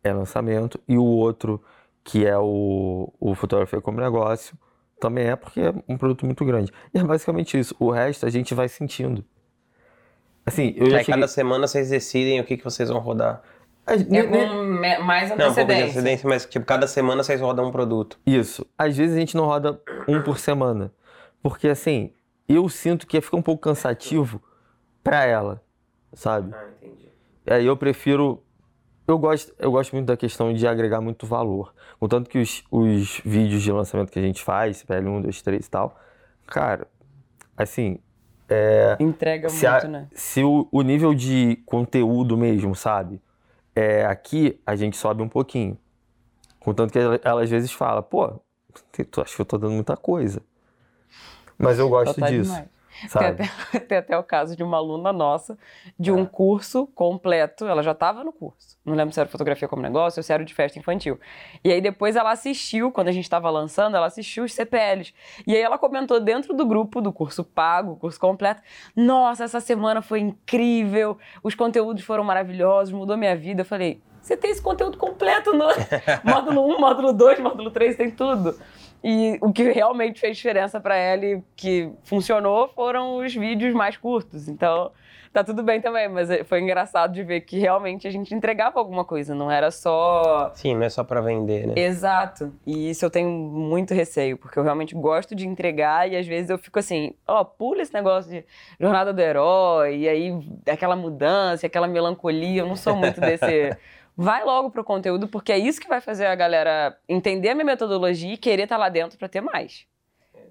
[0.04, 1.64] é lançamento e o outro,
[2.04, 4.58] que é o, o fotografia como negócio,
[5.00, 6.72] também é porque é um produto muito grande.
[6.94, 7.76] E é basicamente isso.
[7.80, 9.24] O resto a gente vai sentindo.
[10.46, 11.20] Assim, eu já Aí cheguei...
[11.22, 13.42] cada semana vocês decidem o que, que vocês vão rodar.
[13.86, 15.84] É ne- ne- com me- mais Não, um pouco de antecedência.
[15.86, 18.20] antecedência, mas tipo, cada semana vocês rodam um produto.
[18.26, 18.66] Isso.
[18.78, 20.92] Às vezes a gente não roda um por semana.
[21.42, 22.12] Porque assim,
[22.48, 24.42] eu sinto que fica um pouco cansativo
[25.04, 25.64] pra ela,
[26.14, 26.54] sabe?
[26.54, 27.10] Ah, entendi.
[27.48, 28.44] Aí eu prefiro.
[29.10, 31.74] Eu gosto, eu gosto muito da questão de agregar muito valor.
[32.00, 35.66] Contanto que os, os vídeos de lançamento que a gente faz, CPL 1, 2, 3
[35.66, 36.00] e tal,
[36.46, 36.88] Cara,
[37.58, 38.00] assim,
[38.48, 40.08] é, Entrega muito, a- né?
[40.12, 43.22] se o, o nível de conteúdo mesmo, sabe?
[43.76, 45.78] É, aqui a gente sobe um pouquinho.
[46.60, 48.40] Contanto que ela, ela às vezes fala, pô,
[49.12, 50.42] tu acha que eu tô dando muita coisa.
[51.58, 52.68] Mas eu gosto Total disso, demais.
[53.18, 55.58] Tem até, tem até o caso de uma aluna nossa,
[55.98, 57.66] de um curso completo.
[57.66, 58.78] Ela já estava no curso.
[58.84, 61.20] Não lembro se era fotografia como negócio ou se era de festa infantil.
[61.64, 65.14] E aí depois ela assistiu, quando a gente estava lançando, ela assistiu os CPLs.
[65.46, 68.62] E aí ela comentou dentro do grupo do curso pago, curso completo:
[68.96, 73.62] Nossa, essa semana foi incrível, os conteúdos foram maravilhosos, mudou minha vida.
[73.62, 74.02] Eu falei.
[74.22, 75.66] Você tem esse conteúdo completo no
[76.24, 78.60] módulo 1, módulo 2, módulo 3, tem tudo.
[79.04, 83.96] E o que realmente fez diferença para ela e que funcionou foram os vídeos mais
[83.96, 84.50] curtos.
[84.50, 84.92] Então,
[85.32, 89.06] tá tudo bem também, mas foi engraçado de ver que realmente a gente entregava alguma
[89.06, 90.52] coisa, não era só.
[90.54, 91.74] Sim, não é só pra vender, né?
[91.78, 92.54] Exato.
[92.66, 96.50] E isso eu tenho muito receio, porque eu realmente gosto de entregar e às vezes
[96.50, 98.46] eu fico assim, ó, pula esse negócio de
[98.80, 103.78] jornada do herói, e aí aquela mudança, aquela melancolia, eu não sou muito desse.
[104.22, 107.64] Vai logo pro conteúdo, porque é isso que vai fazer a galera entender a minha
[107.64, 109.86] metodologia e querer estar lá dentro para ter mais.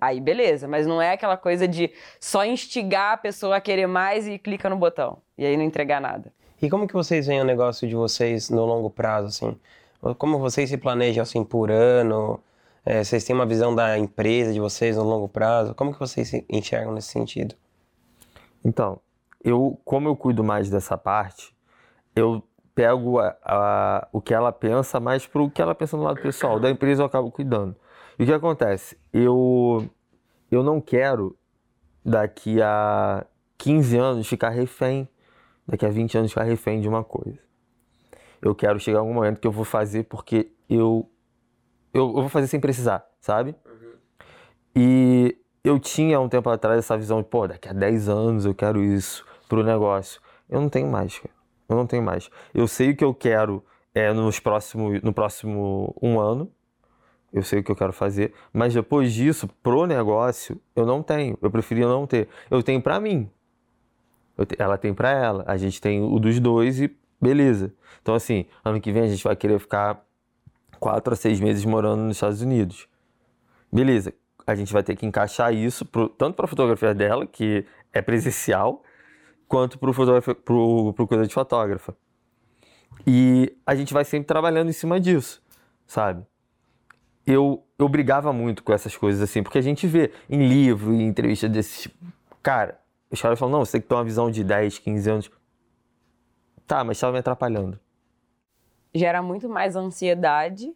[0.00, 4.26] Aí, beleza, mas não é aquela coisa de só instigar a pessoa a querer mais
[4.26, 5.18] e clica no botão.
[5.36, 6.32] E aí não entregar nada.
[6.62, 9.60] E como que vocês veem o negócio de vocês no longo prazo, assim?
[10.16, 12.40] Como vocês se planejam, assim, por ano?
[12.86, 15.74] É, vocês têm uma visão da empresa de vocês no longo prazo?
[15.74, 17.54] Como que vocês se enxergam nesse sentido?
[18.64, 18.98] Então,
[19.44, 21.54] eu, como eu cuido mais dessa parte,
[22.16, 22.42] eu
[22.78, 26.60] pego a- a- o que ela pensa mais pro que ela pensa no lado pessoal.
[26.60, 27.74] Da empresa eu acabo cuidando.
[28.16, 28.96] E o que acontece?
[29.12, 29.84] Eu,
[30.48, 31.36] eu não quero,
[32.04, 35.08] daqui a 15 anos, ficar refém,
[35.66, 37.36] daqui a 20 anos, ficar refém de uma coisa.
[38.40, 41.10] Eu quero chegar a algum momento que eu vou fazer porque eu,
[41.92, 43.56] eu, eu vou fazer sem precisar, sabe?
[44.76, 48.54] E eu tinha um tempo atrás essa visão de, pô, daqui a 10 anos eu
[48.54, 50.20] quero isso pro negócio.
[50.48, 51.37] Eu não tenho mais, cara.
[51.68, 52.30] Eu não tenho mais.
[52.54, 53.62] Eu sei o que eu quero
[53.94, 56.50] é, nos próximo, no próximo um ano.
[57.32, 58.32] Eu sei o que eu quero fazer.
[58.52, 61.36] Mas depois disso, pro negócio, eu não tenho.
[61.42, 62.28] Eu preferia não ter.
[62.50, 63.28] Eu tenho pra mim.
[64.46, 65.44] Te- ela tem pra ela.
[65.46, 67.72] A gente tem o dos dois e beleza.
[68.00, 70.02] Então, assim, ano que vem a gente vai querer ficar
[70.80, 72.88] quatro a seis meses morando nos Estados Unidos.
[73.70, 74.14] Beleza,
[74.46, 78.00] a gente vai ter que encaixar isso pro- tanto para a fotografia dela, que é
[78.00, 78.82] presencial,
[79.48, 79.92] quanto para
[80.44, 81.96] pro, pro coisa de fotógrafa.
[83.06, 85.42] E a gente vai sempre trabalhando em cima disso,
[85.86, 86.24] sabe?
[87.26, 91.06] Eu, eu brigava muito com essas coisas assim, porque a gente vê em livro, em
[91.06, 91.96] entrevista desse tipo,
[92.42, 92.78] cara,
[93.10, 95.30] os caras falam, não, você tem que ter uma visão de 10, 15 anos.
[96.66, 97.80] Tá, mas estava me atrapalhando.
[98.94, 100.74] gera muito mais ansiedade,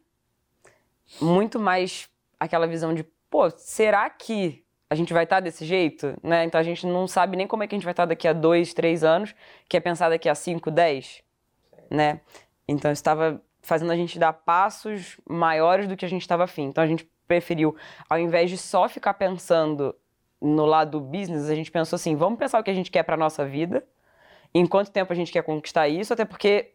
[1.20, 2.08] muito mais
[2.40, 4.61] aquela visão de, pô, será que
[4.92, 6.14] a gente vai estar desse jeito?
[6.22, 6.44] Né?
[6.44, 8.32] Então a gente não sabe nem como é que a gente vai estar daqui a
[8.34, 9.34] dois, três anos,
[9.66, 11.22] que é pensar daqui a cinco, dez,
[11.90, 12.20] né?
[12.68, 16.64] Então estava fazendo a gente dar passos maiores do que a gente estava afim.
[16.64, 17.74] Então a gente preferiu,
[18.06, 19.94] ao invés de só ficar pensando
[20.40, 23.02] no lado do business, a gente pensou assim, vamos pensar o que a gente quer
[23.02, 23.82] para nossa vida,
[24.52, 26.72] em quanto tempo a gente quer conquistar isso, até porque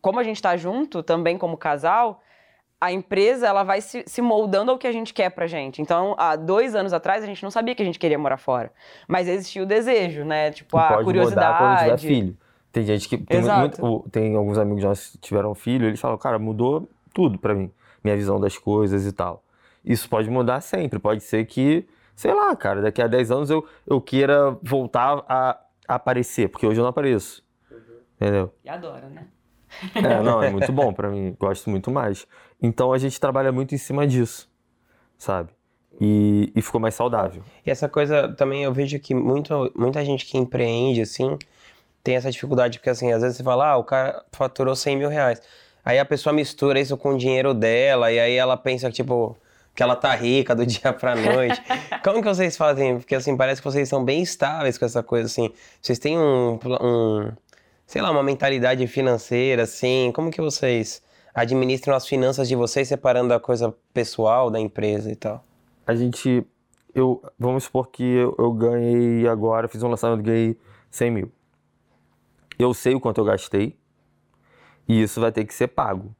[0.00, 2.22] como a gente está junto, também como casal,
[2.84, 5.80] a empresa ela vai se, se moldando ao que a gente quer pra gente.
[5.80, 8.72] Então, há dois anos atrás, a gente não sabia que a gente queria morar fora.
[9.06, 10.50] Mas existia o desejo, né?
[10.50, 12.06] Tipo, a pode mudar quando tiver curiosidade.
[12.08, 12.36] filho.
[12.72, 13.18] Tem gente que.
[13.18, 13.60] Tem, Exato.
[13.60, 17.54] muito- o- tem alguns amigos nossos que tiveram filho, eles falam, cara, mudou tudo pra
[17.54, 17.70] mim.
[18.02, 19.44] Minha visão das coisas e tal.
[19.84, 20.98] Isso pode mudar sempre.
[20.98, 25.56] Pode ser que, sei lá, cara, daqui a 10 anos eu, eu queira voltar a,
[25.86, 27.44] a aparecer, porque hoje eu não apareço.
[28.20, 28.52] Entendeu?
[28.64, 29.26] E adora, né?
[29.94, 32.26] É, não, é muito bom pra mim, gosto muito mais.
[32.60, 34.48] Então a gente trabalha muito em cima disso,
[35.18, 35.50] sabe?
[36.00, 37.42] E, e ficou mais saudável.
[37.64, 41.38] E essa coisa também eu vejo que muito, muita gente que empreende, assim,
[42.02, 45.08] tem essa dificuldade, porque assim, às vezes você fala, ah, o cara faturou 100 mil
[45.08, 45.40] reais.
[45.84, 49.36] Aí a pessoa mistura isso com o dinheiro dela, e aí ela pensa, tipo,
[49.74, 51.60] que ela tá rica do dia pra noite.
[52.04, 52.98] Como que vocês fazem?
[52.98, 55.52] Porque assim, parece que vocês são bem estáveis com essa coisa, assim.
[55.80, 57.32] Vocês têm um, um
[57.86, 60.10] sei lá, uma mentalidade financeira, assim.
[60.14, 61.02] Como que vocês
[61.34, 65.44] administram as finanças de vocês, separando a coisa pessoal da empresa e tal?
[65.86, 66.46] A gente.
[66.94, 70.58] Eu, vamos supor que eu, eu ganhei agora, fiz um lançamento, ganhei
[70.90, 71.32] 100 mil.
[72.58, 73.78] Eu sei o quanto eu gastei
[74.86, 76.14] e isso vai ter que ser pago.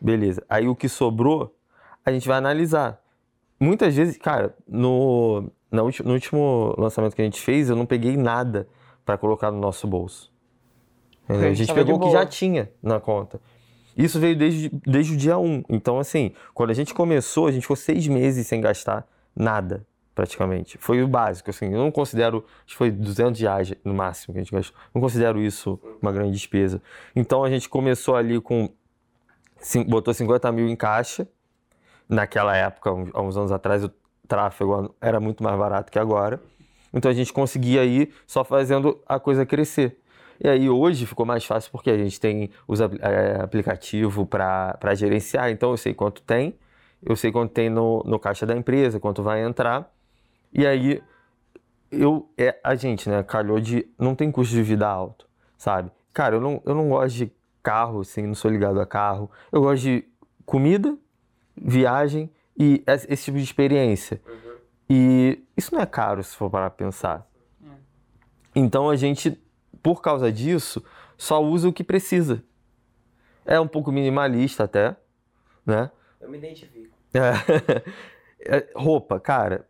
[0.00, 0.42] Beleza.
[0.48, 1.54] Aí o que sobrou,
[2.04, 3.00] a gente vai analisar.
[3.60, 8.66] Muitas vezes, cara, no, no último lançamento que a gente fez, eu não peguei nada
[9.04, 10.31] para colocar no nosso bolso.
[11.32, 11.50] Entendeu?
[11.50, 13.40] A gente pegou o que já tinha na conta.
[13.96, 15.64] Isso veio desde, desde o dia 1.
[15.68, 19.86] Então, assim, quando a gente começou, a gente ficou seis meses sem gastar nada.
[20.14, 20.78] praticamente.
[20.78, 21.66] Foi o básico, assim.
[21.66, 24.76] Eu não considero, acho que foi 200 reais no máximo que a gente gastou.
[24.94, 26.82] Não considero isso uma grande despesa.
[27.14, 28.68] Então a gente começou ali com,
[29.88, 31.26] botou 50 mil em caixa.
[32.08, 33.90] Naquela época, há uns anos atrás, o
[34.28, 36.40] tráfego era muito mais barato que agora.
[36.92, 39.98] Então a gente conseguia ir só fazendo a coisa crescer.
[40.40, 45.50] E aí hoje ficou mais fácil porque a gente tem os é, aplicativo para gerenciar,
[45.50, 46.54] então eu sei quanto tem,
[47.04, 49.92] eu sei quanto tem no, no caixa da empresa, quanto vai entrar.
[50.52, 51.02] E aí
[51.90, 55.90] eu é a gente, né, calhou de não tem custo de vida alto, sabe?
[56.12, 59.30] Cara, eu não, eu não gosto de carro, assim, não sou ligado a carro.
[59.50, 60.04] Eu gosto de
[60.44, 60.96] comida,
[61.56, 64.20] viagem e esse tipo de experiência.
[64.26, 64.52] Uhum.
[64.90, 67.26] E isso não é caro se for para pensar.
[67.64, 67.68] É.
[68.54, 69.40] Então a gente,
[69.82, 70.82] por causa disso,
[71.16, 72.42] só usa o que precisa.
[73.44, 74.96] É um pouco minimalista até,
[75.66, 75.90] né?
[76.20, 76.96] Eu me identifico.
[78.44, 78.66] É.
[78.74, 79.68] roupa, cara,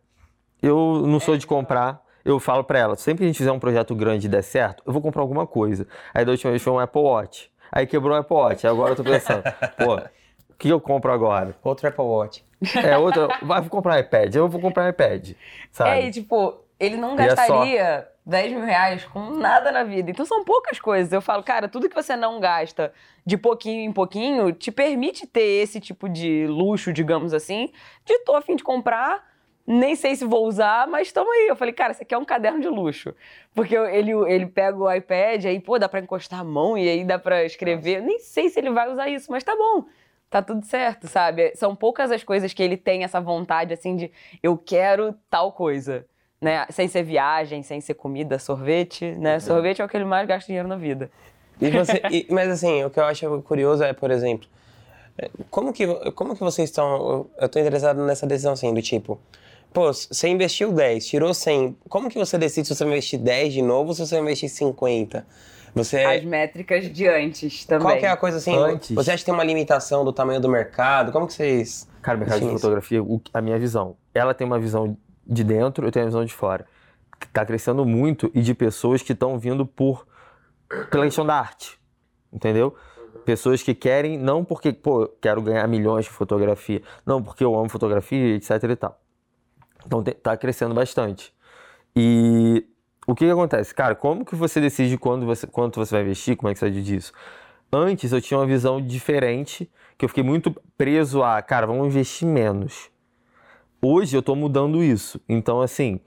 [0.59, 2.03] eu não sou de comprar.
[2.25, 4.81] Eu falo pra ela, sempre que a gente fizer um projeto grande e der certo,
[4.83, 5.85] eu vou comprar alguma coisa.
[6.11, 7.51] Aí da última vez foi um Apple Watch.
[7.71, 8.65] Aí quebrou o Apple Watch.
[8.65, 9.43] Agora eu tô pensando,
[9.77, 11.55] pô, o que eu compro agora?
[11.63, 12.43] Outro Apple Watch.
[12.83, 13.27] É, outro.
[13.41, 14.33] Vai, vou comprar um iPad.
[14.33, 15.33] Eu vou comprar um iPad.
[15.71, 15.89] Sabe?
[15.91, 18.12] É, e tipo, ele não gastaria é só...
[18.25, 20.11] 10 mil reais com nada na vida.
[20.11, 21.11] Então são poucas coisas.
[21.11, 22.93] Eu falo, cara, tudo que você não gasta
[23.25, 27.71] de pouquinho em pouquinho te permite ter esse tipo de luxo, digamos assim,
[28.05, 29.33] de tô a fim de comprar
[29.65, 31.47] nem sei se vou usar, mas tamo aí.
[31.47, 33.15] Eu falei, cara, isso aqui é um caderno de luxo.
[33.53, 37.05] Porque ele, ele pega o iPad, aí, pô, dá pra encostar a mão e aí
[37.05, 38.01] dá pra escrever.
[38.01, 39.85] Nem sei se ele vai usar isso, mas tá bom.
[40.29, 41.55] Tá tudo certo, sabe?
[41.55, 46.05] São poucas as coisas que ele tem essa vontade, assim, de eu quero tal coisa.
[46.43, 46.65] Né?
[46.69, 49.35] Sem ser viagem, sem ser comida, sorvete, né?
[49.35, 49.39] Uhum.
[49.39, 51.09] Sorvete é o que ele mais gasta dinheiro na vida.
[51.61, 54.47] E você, e, mas assim, o que eu acho curioso é, por exemplo,
[55.49, 57.27] como que, como que vocês estão...
[57.39, 59.19] Eu tô interessado nessa decisão, assim, do tipo
[59.73, 61.75] pô, você investiu 10, tirou 100.
[61.89, 64.23] Como que você decide se você vai investir 10 de novo ou se você vai
[64.23, 65.25] investir 50?
[65.75, 66.03] Você...
[66.03, 67.87] As métricas de antes também.
[67.87, 68.55] Qual que é a coisa assim?
[68.55, 68.91] Antes.
[68.91, 71.11] Você acha que tem uma limitação do tamanho do mercado?
[71.11, 71.89] Como que vocês.
[72.03, 72.99] Cara, o mercado de fotografia,
[73.33, 73.95] a minha visão.
[74.13, 76.65] Ela tem uma visão de dentro, eu tenho a visão de fora.
[77.31, 80.05] Tá crescendo muito e de pessoas que estão vindo por
[80.89, 81.79] pela questão da arte.
[82.31, 82.75] Entendeu?
[83.25, 87.69] Pessoas que querem, não porque, pô, quero ganhar milhões de fotografia, não porque eu amo
[87.69, 88.99] fotografia, etc e tal.
[89.85, 91.33] Então está crescendo bastante.
[91.95, 92.65] E
[93.05, 93.73] o que, que, acontece?
[93.73, 96.35] Cara, como que você decide quando você, quanto você vai investir?
[96.35, 97.13] Como é que sabe disso?
[97.71, 102.27] Antes eu tinha uma visão diferente, que eu fiquei muito preso a, cara, vamos investir
[102.27, 102.89] menos.
[103.83, 105.19] Hoje eu estou mudando isso.
[105.27, 105.99] Então, assim,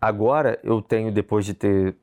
[0.00, 1.96] agora eu tenho, depois de ter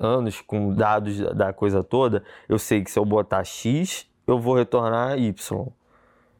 [0.00, 4.54] anos com dados da coisa toda, eu sei que se eu botar X, eu vou
[4.56, 5.66] retornar Y.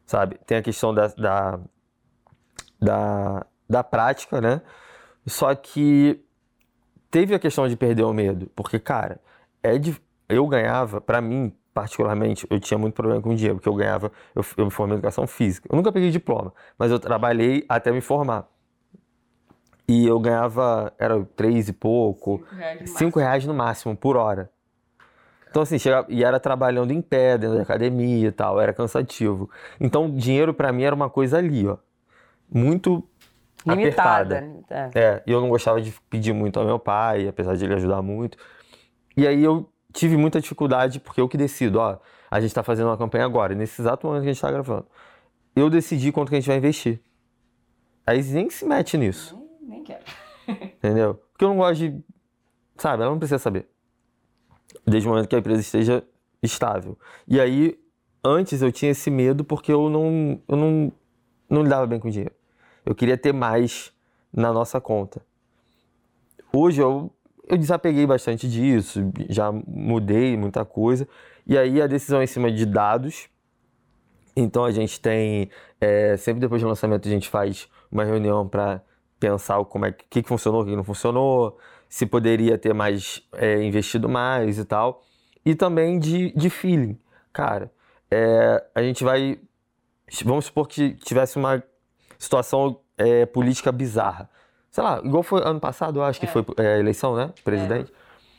[0.07, 0.39] Sabe?
[0.47, 1.61] Tem a questão da, da,
[2.81, 4.63] da da prática, né?
[5.27, 6.25] Só que
[7.11, 9.21] teve a questão de perder o medo, porque, cara,
[9.63, 13.75] é de, eu ganhava, para mim, particularmente, eu tinha muito problema com dinheiro, porque eu
[13.75, 15.69] ganhava, eu, eu me formei em educação física.
[15.71, 18.49] Eu nunca peguei diploma, mas eu trabalhei até me formar.
[19.87, 24.51] E eu ganhava, era três e pouco, cinco reais, cinco reais no máximo por hora.
[25.49, 29.49] Então, assim, chegava, e era trabalhando em pé, dentro da academia e tal, era cansativo.
[29.79, 31.77] Então, dinheiro para mim era uma coisa ali, ó.
[32.53, 33.05] Muito
[33.65, 34.39] Limitada.
[34.39, 34.91] apertada.
[34.99, 35.01] É.
[35.01, 38.03] é, e eu não gostava de pedir muito ao meu pai, apesar de ele ajudar
[38.03, 38.37] muito.
[39.17, 41.99] E aí eu tive muita dificuldade, porque eu que decido, ó,
[42.31, 44.87] a gente tá fazendo uma campanha agora, nesse exato momento que a gente tá gravando.
[45.57, 47.01] Eu decidi quanto que a gente vai investir.
[48.07, 49.37] Aí nem se mete nisso.
[49.61, 50.05] Nem, nem quero.
[50.49, 51.15] Entendeu?
[51.33, 52.01] Porque eu não gosto de.
[52.77, 53.69] Sabe, ela não precisa saber.
[54.87, 56.05] Desde o momento que a empresa esteja
[56.43, 56.97] estável.
[57.27, 57.79] E aí,
[58.25, 60.93] antes eu tinha esse medo porque eu não, eu não,
[61.49, 62.35] não lidava bem com dinheiro.
[62.85, 63.93] Eu queria ter mais
[64.33, 65.21] na nossa conta.
[66.53, 67.11] Hoje eu,
[67.49, 71.09] eu desapeguei bastante disso, já mudei muita coisa.
[71.47, 73.29] E aí a decisão é em cima de dados.
[74.37, 78.83] Então a gente tem, é, sempre depois do lançamento, a gente faz uma reunião para
[79.19, 81.59] pensar como é que, que funcionou, o que não funcionou,
[81.89, 85.03] se poderia ter mais é, investido mais e tal.
[85.45, 86.99] E também de, de feeling.
[87.33, 87.73] Cara,
[88.11, 89.41] é, a gente vai.
[90.25, 91.63] Vamos supor que tivesse uma
[92.19, 94.29] situação é, política bizarra.
[94.79, 96.29] Sei lá, igual foi ano passado, eu acho que é.
[96.29, 97.33] foi é, a eleição, né?
[97.43, 97.93] Presidente.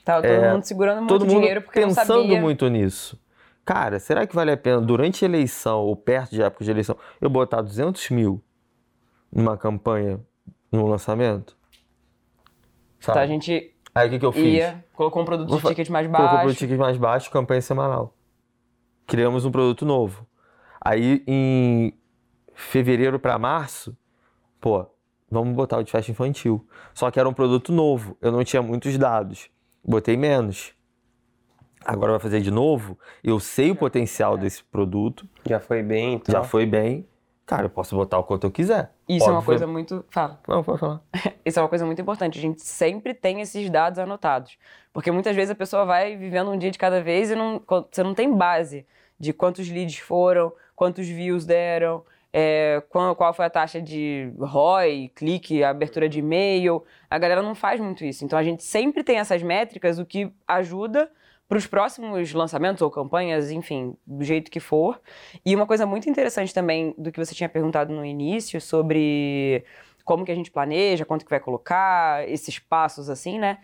[0.06, 2.39] Tava todo é, mundo segurando muito todo mundo dinheiro porque pensando não sabia.
[2.39, 3.21] muito nisso.
[3.65, 6.95] Cara, será que vale a pena, durante a eleição ou perto de época de eleição,
[7.19, 8.41] eu botar 200 mil
[9.30, 10.21] numa campanha,
[10.71, 11.58] num lançamento?
[13.02, 13.17] Sabe?
[13.17, 14.45] Então a gente Aí o que, que eu fiz?
[14.45, 16.21] Ia, colocou um produto de ticket mais baixo.
[16.21, 18.15] Colocou um produto de ticket mais baixo, campanha semanal.
[19.06, 20.25] Criamos um produto novo.
[20.80, 21.93] Aí em
[22.54, 23.93] fevereiro para março,
[24.62, 24.88] pô,
[25.30, 26.65] vamos botar o de festa infantil.
[26.94, 29.50] Só que era um produto novo, eu não tinha muitos dados.
[29.84, 30.74] Botei menos.
[31.86, 36.34] Agora vai fazer de novo, eu sei o potencial desse produto, Já foi bem, então.
[36.34, 37.08] já foi bem.
[37.46, 38.92] Cara, eu posso botar o quanto eu quiser.
[39.08, 40.06] Isso é uma coisa muito.
[40.10, 40.39] Fala.
[40.48, 41.02] Não, pode falar.
[41.44, 42.38] Isso é uma coisa muito importante.
[42.38, 44.56] A gente sempre tem esses dados anotados.
[44.94, 47.60] Porque muitas vezes a pessoa vai vivendo um dia de cada vez e não,
[47.92, 48.86] você não tem base
[49.20, 55.12] de quantos leads foram, quantos views deram, é, qual, qual foi a taxa de ROI,
[55.15, 56.84] clique, abertura de e-mail.
[57.10, 58.24] A galera não faz muito isso.
[58.24, 61.12] Então a gente sempre tem essas métricas, o que ajuda
[61.48, 65.02] para os próximos lançamentos ou campanhas, enfim, do jeito que for.
[65.44, 69.65] E uma coisa muito interessante também do que você tinha perguntado no início sobre
[70.06, 73.58] como que a gente planeja, quanto que vai colocar, esses passos assim, né?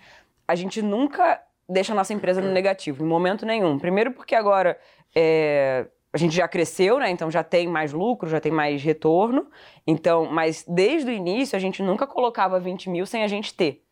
[0.48, 3.78] A gente nunca deixa a nossa empresa no negativo, em momento nenhum.
[3.78, 4.80] Primeiro porque agora
[5.16, 7.10] é, a gente já cresceu, né?
[7.10, 9.48] Então já tem mais lucro, já tem mais retorno.
[9.86, 13.84] Então, mas desde o início a gente nunca colocava 20 mil sem a gente ter.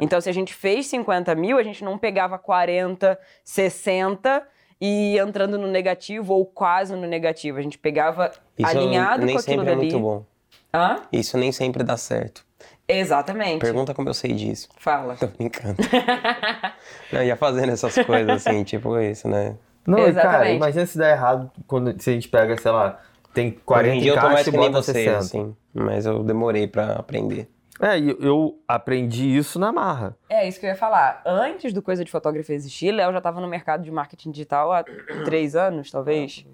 [0.00, 4.46] Então, se a gente fez 50 mil, a gente não pegava 40, 60
[4.80, 7.58] e entrando no negativo ou quase no negativo.
[7.58, 9.90] A gente pegava Isso alinhado nem com aquilo sempre é dali.
[9.90, 10.24] muito bom.
[10.72, 11.00] Hã?
[11.10, 12.44] Isso nem sempre dá certo.
[12.86, 13.60] Exatamente.
[13.60, 14.68] Pergunta como eu sei disso.
[14.76, 15.16] Fala.
[15.16, 15.78] Tô brincando.
[17.10, 19.56] Não, ia fazendo essas coisas assim, tipo isso, né?
[19.86, 20.56] Não, e, cara, Exatamente.
[20.56, 23.00] imagina se der errado quando se a gente pega, sei lá,
[23.34, 25.18] tem Hoje 40 em dia eu tô mais encaixes que nem vocês, 60.
[25.18, 25.56] assim.
[25.74, 27.48] Mas eu demorei pra aprender.
[27.80, 30.16] É, e eu aprendi isso na marra.
[30.28, 31.20] É isso que eu ia falar.
[31.26, 34.84] Antes do Coisa de Fotógrafo existir, Léo já estava no mercado de marketing digital há
[35.24, 36.46] três anos, talvez.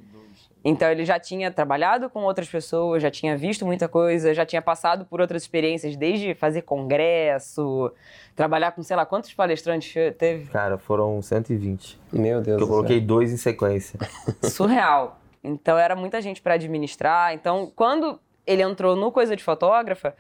[0.65, 4.61] Então ele já tinha trabalhado com outras pessoas, já tinha visto muita coisa, já tinha
[4.61, 7.93] passado por outras experiências, desde fazer congresso,
[8.35, 10.51] trabalhar com sei lá quantos palestrantes teve.
[10.51, 11.99] Cara, foram 120.
[12.13, 13.07] Meu Deus Eu do coloquei céu.
[13.07, 13.99] dois em sequência.
[14.43, 15.21] surreal.
[15.43, 17.33] Então era muita gente para administrar.
[17.33, 20.15] Então, quando ele entrou no Coisa de Fotógrafa,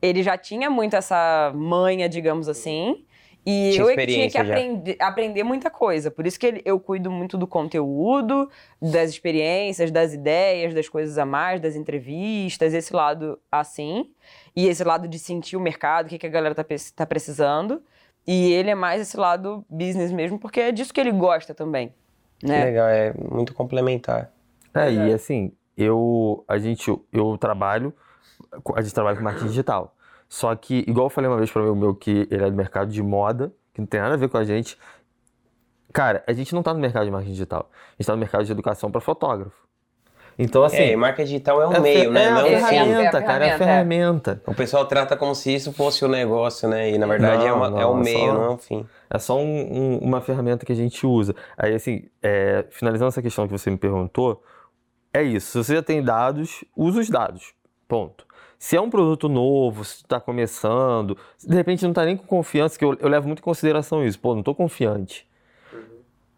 [0.00, 3.04] ele já tinha muito essa manha, digamos assim.
[3.44, 6.10] E Tinha eu é que tinha que aprender, aprender muita coisa.
[6.12, 8.48] Por isso que eu cuido muito do conteúdo,
[8.80, 14.10] das experiências, das ideias, das coisas a mais, das entrevistas, esse lado assim.
[14.54, 17.82] E esse lado de sentir o mercado, o que, que a galera tá, tá precisando.
[18.24, 21.92] E ele é mais esse lado business mesmo, porque é disso que ele gosta também.
[22.38, 22.64] Que Né?
[22.64, 24.30] legal, é muito complementar.
[24.72, 27.92] É, e assim, eu, a gente, eu trabalho,
[28.74, 29.96] a gente trabalha com marketing digital.
[30.34, 32.90] Só que, igual eu falei uma vez para o meu que ele é do mercado
[32.90, 34.78] de moda, que não tem nada a ver com a gente.
[35.92, 37.70] Cara, a gente não tá no mercado de marketing digital.
[37.70, 39.52] A gente tá no mercado de educação para fotógrafo.
[40.38, 40.78] Então, assim.
[40.78, 42.24] é, marca digital é um é meio, né?
[42.24, 42.64] É Não a um fim.
[42.66, 44.42] ferramenta, cara, é a ferramenta.
[44.46, 46.90] O pessoal trata como se isso fosse o negócio, né?
[46.90, 48.56] E na verdade Não, é, uma- é o não, é meio, só- não é o
[48.56, 48.86] fim.
[49.10, 51.36] É só um- um- uma ferramenta que a gente usa.
[51.58, 54.42] Aí, assim, é, finalizando essa questão que você me perguntou,
[55.12, 55.48] é isso.
[55.52, 57.52] Se você já tem dados, usa os dados.
[57.86, 58.26] Ponto.
[58.62, 62.78] Se é um produto novo, se está começando, de repente não está nem com confiança,
[62.78, 64.20] que eu, eu levo muito em consideração isso.
[64.20, 65.28] Pô, não estou confiante.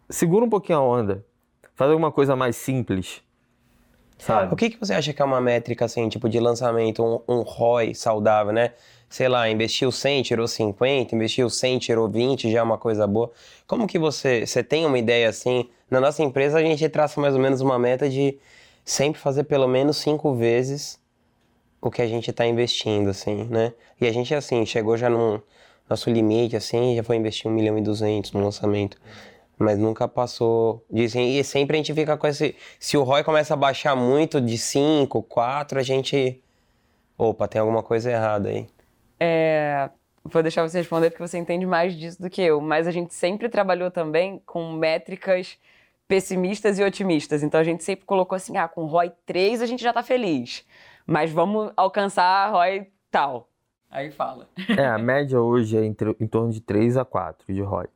[0.09, 1.23] Segura um pouquinho a onda.
[1.75, 3.21] Faz alguma coisa mais simples.
[4.17, 4.51] Sabe?
[4.51, 7.41] O que, que você acha que é uma métrica, assim, tipo, de lançamento, um, um
[7.43, 8.73] ROI saudável, né?
[9.07, 13.31] Sei lá, investiu 100, tirou 50, investiu 100, tirou 20, já é uma coisa boa.
[13.67, 15.69] Como que você, você tem uma ideia, assim?
[15.91, 18.35] Na nossa empresa, a gente traça mais ou menos uma meta de
[18.83, 21.04] sempre fazer pelo menos cinco vezes
[21.85, 23.71] o que a gente está investindo, assim, né?
[24.01, 25.39] E a gente, assim, chegou já no
[25.87, 28.97] nosso limite, assim, já foi investir 1 milhão e 200 no lançamento.
[29.55, 31.19] Mas nunca passou disso.
[31.19, 32.55] E sempre a gente fica com esse.
[32.79, 36.41] Se o ROI começa a baixar muito de 5, 4, a gente.
[37.15, 38.67] Opa, tem alguma coisa errada aí.
[39.19, 39.87] É,
[40.23, 43.13] vou deixar você responder porque você entende mais disso do que eu, mas a gente
[43.13, 45.55] sempre trabalhou também com métricas
[46.07, 47.43] pessimistas e otimistas.
[47.43, 50.65] Então a gente sempre colocou assim: ah, com ROI 3 a gente já tá feliz,
[51.05, 53.49] mas vamos alcançar ROI tal.
[53.89, 54.49] Aí fala.
[54.77, 57.87] É, a média hoje é entre, em torno de 3 a 4 de ROI.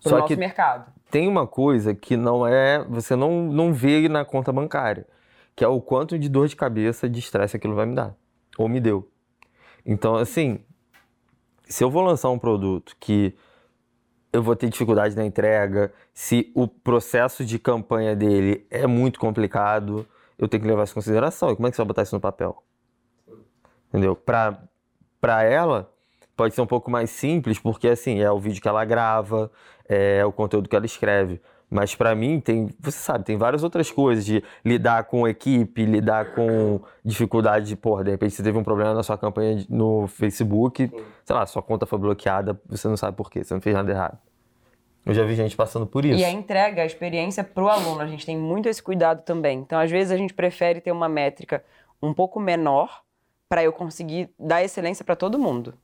[0.00, 0.90] Pro Só nosso que mercado.
[1.10, 2.82] tem uma coisa que não é.
[2.84, 5.06] Você não, não vê na conta bancária,
[5.54, 8.14] que é o quanto de dor de cabeça, de estresse aquilo vai me dar.
[8.56, 9.10] Ou me deu.
[9.84, 10.60] Então, assim,
[11.64, 13.34] se eu vou lançar um produto que
[14.32, 20.06] eu vou ter dificuldade na entrega, se o processo de campanha dele é muito complicado,
[20.40, 21.50] eu tenho que levar isso em consideração.
[21.50, 22.62] E como é que você vai botar isso no papel?
[23.88, 24.16] Entendeu?
[24.16, 24.58] Pra,
[25.20, 25.92] pra ela,
[26.34, 29.50] pode ser um pouco mais simples, porque assim, é o vídeo que ela grava,
[29.86, 31.40] é o conteúdo que ela escreve.
[31.68, 36.34] Mas pra mim tem, você sabe, tem várias outras coisas de lidar com equipe, lidar
[36.34, 40.90] com dificuldade de, porra, de repente você teve um problema na sua campanha no Facebook,
[41.24, 43.92] sei lá, sua conta foi bloqueada, você não sabe por quê, você não fez nada
[43.92, 44.18] errado.
[45.04, 46.18] Eu já vi gente passando por isso.
[46.18, 49.58] E a entrega, a experiência pro aluno, a gente tem muito esse cuidado também.
[49.58, 51.64] Então, às vezes, a gente prefere ter uma métrica
[52.02, 53.02] um pouco menor
[53.48, 55.74] para eu conseguir dar excelência para todo mundo.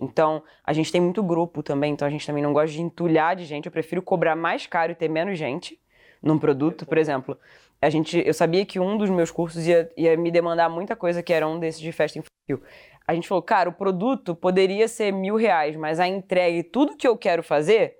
[0.00, 3.36] Então, a gente tem muito grupo também, então a gente também não gosta de entulhar
[3.36, 3.66] de gente.
[3.66, 5.78] Eu prefiro cobrar mais caro e ter menos gente
[6.22, 7.36] num produto, por exemplo.
[7.82, 11.22] A gente, eu sabia que um dos meus cursos ia, ia me demandar muita coisa,
[11.22, 12.64] que era um desses de festa infantil.
[13.06, 16.96] A gente falou, cara, o produto poderia ser mil reais, mas a entrega e tudo
[16.96, 17.99] que eu quero fazer,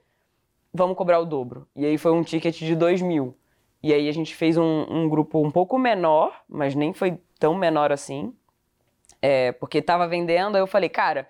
[0.72, 1.66] vamos cobrar o dobro.
[1.74, 3.36] E aí foi um ticket de dois mil.
[3.82, 7.54] E aí a gente fez um, um grupo um pouco menor, mas nem foi tão
[7.54, 8.34] menor assim,
[9.22, 10.56] é, porque estava vendendo.
[10.56, 11.26] Aí eu falei, cara,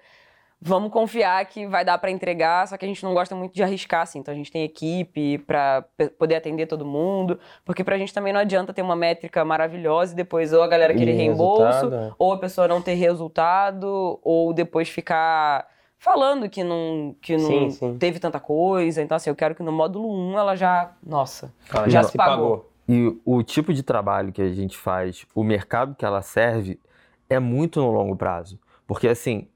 [0.60, 3.62] vamos confiar que vai dar para entregar, só que a gente não gosta muito de
[3.62, 4.18] arriscar, assim.
[4.18, 5.84] Então a gente tem equipe para
[6.18, 10.16] poder atender todo mundo, porque pra gente também não adianta ter uma métrica maravilhosa e
[10.16, 12.12] depois ou a galera querer reembolso, é.
[12.18, 15.66] ou a pessoa não ter resultado, ou depois ficar
[16.00, 17.98] falando que não, que não sim, sim.
[17.98, 19.00] teve tanta coisa.
[19.02, 20.92] Então, assim, eu quero que no módulo 1 ela já.
[21.00, 22.36] Nossa, ela já, já se pagou.
[22.36, 22.70] pagou.
[22.88, 26.80] E o tipo de trabalho que a gente faz, o mercado que ela serve,
[27.28, 28.58] é muito no longo prazo.
[28.84, 29.46] Porque, assim,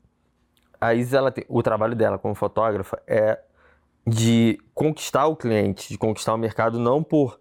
[0.81, 3.41] a Isa, ela tem, o trabalho dela como fotógrafa é
[4.07, 7.41] de conquistar o cliente, de conquistar o mercado, não por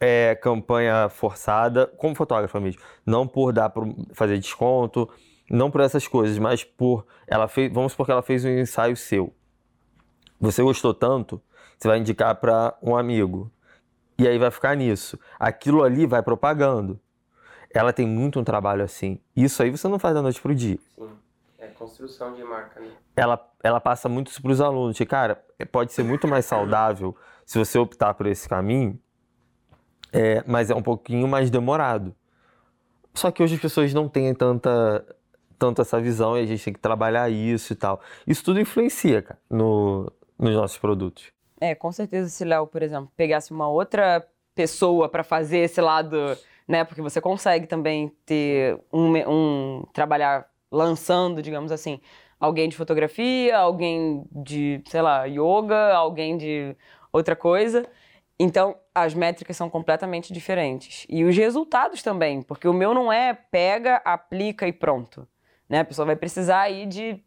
[0.00, 5.08] é, campanha forçada, como fotógrafa mesmo, não por dar por fazer desconto,
[5.50, 8.96] não por essas coisas, mas por ela fez, vamos supor que ela fez um ensaio
[8.96, 9.34] seu.
[10.40, 11.40] Você gostou tanto,
[11.76, 13.50] você vai indicar para um amigo.
[14.18, 15.18] E aí vai ficar nisso.
[15.38, 16.98] Aquilo ali vai propagando.
[17.72, 19.20] Ela tem muito um trabalho assim.
[19.36, 20.78] Isso aí você não faz da noite pro dia.
[20.96, 21.10] Sim.
[21.58, 22.90] É construção de marca, né?
[23.16, 24.96] Ela, ela passa muito isso para os alunos.
[24.96, 28.98] De, cara, pode ser muito mais saudável se você optar por esse caminho,
[30.12, 32.14] é, mas é um pouquinho mais demorado.
[33.14, 35.04] Só que hoje as pessoas não têm tanta,
[35.58, 38.00] tanto essa visão e a gente tem que trabalhar isso e tal.
[38.26, 41.32] Isso tudo influencia, cara, no, nos nossos produtos.
[41.60, 46.16] É, com certeza se Léo, por exemplo, pegasse uma outra pessoa para fazer esse lado,
[46.66, 46.84] né?
[46.84, 52.00] Porque você consegue também ter um, um trabalhar lançando, digamos assim,
[52.38, 56.76] alguém de fotografia, alguém de, sei lá, yoga, alguém de
[57.12, 57.84] outra coisa.
[58.38, 61.04] Então, as métricas são completamente diferentes.
[61.08, 65.26] E os resultados também, porque o meu não é pega, aplica e pronto.
[65.68, 65.80] Né?
[65.80, 67.22] A pessoa vai precisar aí de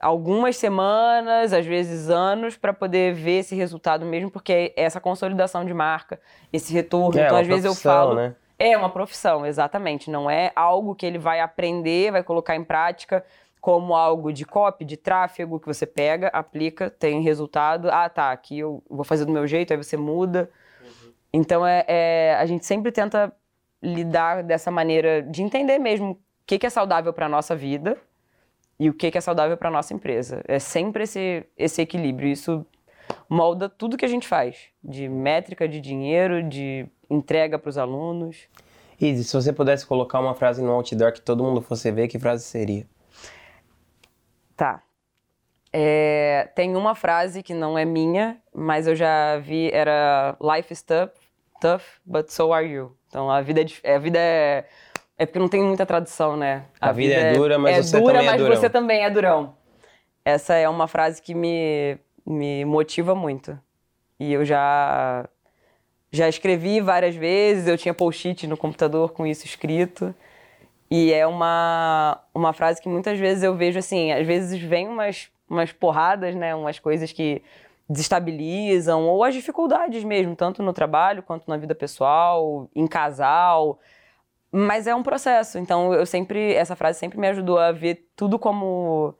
[0.00, 5.64] algumas semanas, às vezes anos, para poder ver esse resultado mesmo, porque é essa consolidação
[5.64, 6.18] de marca,
[6.52, 7.20] esse retorno.
[7.20, 8.14] É, então, às vezes eu falo.
[8.14, 8.34] Né?
[8.58, 10.10] É uma profissão, exatamente.
[10.10, 13.24] Não é algo que ele vai aprender, vai colocar em prática
[13.60, 17.90] como algo de copy, de tráfego, que você pega, aplica, tem resultado.
[17.90, 20.50] Ah, tá, aqui eu vou fazer do meu jeito, aí você muda.
[20.80, 21.12] Uhum.
[21.32, 23.30] Então, é, é, a gente sempre tenta
[23.82, 26.18] lidar dessa maneira de entender mesmo
[26.50, 27.96] que, que é saudável para a nossa vida
[28.76, 30.42] e o que, que é saudável para a nossa empresa.
[30.48, 32.28] É sempre esse, esse equilíbrio.
[32.28, 32.66] Isso
[33.28, 38.48] molda tudo que a gente faz, de métrica, de dinheiro, de entrega para os alunos.
[39.00, 42.18] E se você pudesse colocar uma frase no outdoor que todo mundo fosse ver, que
[42.18, 42.84] frase seria?
[44.56, 44.82] Tá.
[45.72, 50.82] É, tem uma frase que não é minha, mas eu já vi, era Life is
[50.82, 51.12] tough,
[51.60, 52.96] tough but so are you.
[53.06, 54.64] Então a vida é, a vida é,
[55.20, 56.64] é porque não tem muita tradução, né?
[56.80, 58.56] A, a vida, vida, é dura, mas é você dura, também é durão.
[58.56, 59.54] você também é durão.
[60.24, 63.58] Essa é uma frase que me, me motiva muito.
[64.18, 65.28] E eu já
[66.10, 70.14] já escrevi várias vezes, eu tinha post-it no computador com isso escrito.
[70.90, 75.28] E é uma, uma frase que muitas vezes eu vejo assim, às vezes vem umas,
[75.50, 77.42] umas porradas, né, umas coisas que
[77.86, 83.78] desestabilizam, ou as dificuldades mesmo, tanto no trabalho quanto na vida pessoal, em casal.
[84.52, 88.38] Mas é um processo, então eu sempre, essa frase sempre me ajudou a ver tudo
[88.38, 89.14] como,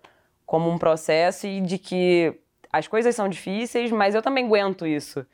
[0.44, 2.34] como um processo e de que
[2.72, 5.24] as coisas são difíceis, mas eu também aguento isso.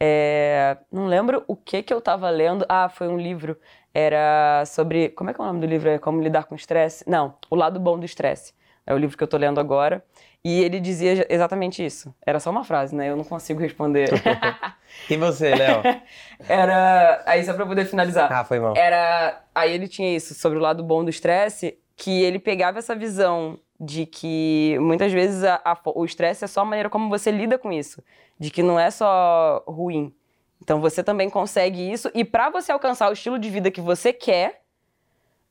[0.00, 2.66] É, não lembro o que que eu estava lendo.
[2.68, 3.56] Ah, foi um livro.
[3.94, 5.10] Era sobre.
[5.10, 5.88] Como é que é o nome do livro?
[5.90, 7.08] É Como Lidar com Estresse?
[7.08, 8.52] Não, O Lado Bom do Estresse.
[8.84, 10.04] É o livro que eu estou lendo agora.
[10.44, 12.12] E ele dizia exatamente isso.
[12.26, 13.08] Era só uma frase, né?
[13.08, 14.10] Eu não consigo responder.
[15.08, 15.82] e você, Léo?
[16.48, 17.22] Era.
[17.24, 18.32] Aí, só pra poder finalizar.
[18.32, 18.76] Ah, foi mal.
[18.76, 19.40] Era.
[19.54, 23.56] Aí ele tinha isso, sobre o lado bom do estresse, que ele pegava essa visão
[23.78, 27.58] de que muitas vezes a, a, o estresse é só a maneira como você lida
[27.58, 28.02] com isso,
[28.38, 30.12] de que não é só ruim.
[30.60, 34.12] Então você também consegue isso e para você alcançar o estilo de vida que você
[34.12, 34.61] quer,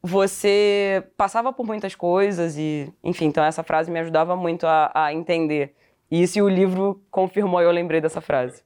[0.02, 5.14] você passava por muitas coisas e, enfim, então essa frase me ajudava muito a, a
[5.14, 5.76] entender.
[6.10, 8.64] E isso e o livro confirmou, eu lembrei dessa frase.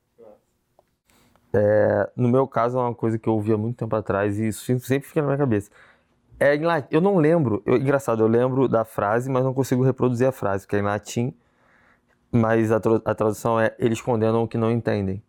[1.53, 4.65] É, no meu caso, é uma coisa que eu ouvia muito tempo atrás e isso
[4.79, 5.69] sempre fica na minha cabeça.
[6.39, 6.53] É.
[6.91, 7.61] Eu não lembro.
[7.65, 10.81] Eu, engraçado, eu lembro da frase, mas não consigo reproduzir a frase, que é em
[10.81, 11.33] latim.
[12.31, 15.23] Mas a, a tradução é: eles condenam o que não entendem.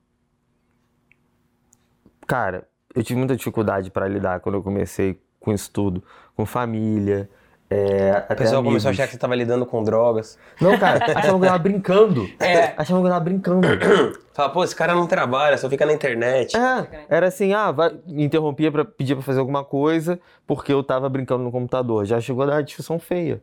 [2.27, 6.03] Cara, eu tive muita dificuldade para lidar quando eu comecei com estudo,
[6.35, 7.31] com família.
[7.71, 9.01] É, até pessoa começou a amigos.
[9.01, 10.39] achar que você tava lidando com drogas.
[10.61, 12.29] Não, cara, achavam que eu tava brincando.
[12.41, 12.75] É.
[12.77, 13.67] Achavam que eu tava brincando.
[14.35, 16.57] Fala, pô, esse cara não trabalha, só fica na internet.
[16.57, 20.83] É, era assim, ah, vai, me interrompia pra pedir pra fazer alguma coisa porque eu
[20.83, 22.05] tava brincando no computador.
[22.05, 23.43] Já chegou a dar discussão feia,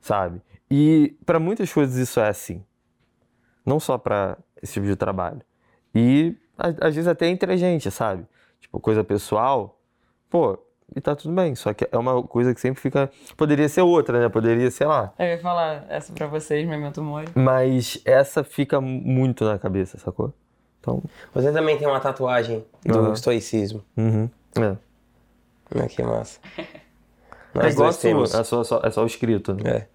[0.00, 0.42] sabe?
[0.70, 2.62] E pra muitas coisas isso é assim.
[3.64, 5.42] Não só pra esse tipo de trabalho.
[5.94, 8.26] E às vezes até entre a gente, sabe?
[8.60, 9.80] Tipo, coisa pessoal,
[10.28, 10.58] pô,
[10.94, 11.54] e tá tudo bem.
[11.54, 13.10] Só que é uma coisa que sempre fica.
[13.36, 14.28] Poderia ser outra, né?
[14.28, 15.12] Poderia, sei lá.
[15.18, 17.28] Eu ia falar essa pra vocês, Memento Mori.
[17.34, 20.32] Mas essa fica muito na cabeça, sacou?
[20.80, 21.02] Então.
[21.34, 23.12] Você também tem uma tatuagem do Aham.
[23.12, 23.82] estoicismo.
[23.96, 24.30] Uhum.
[24.56, 24.76] É.
[25.74, 26.38] Ah, que massa.
[26.56, 29.62] É igual a sua, é só, só- é só o escrito, né?
[29.70, 29.86] É.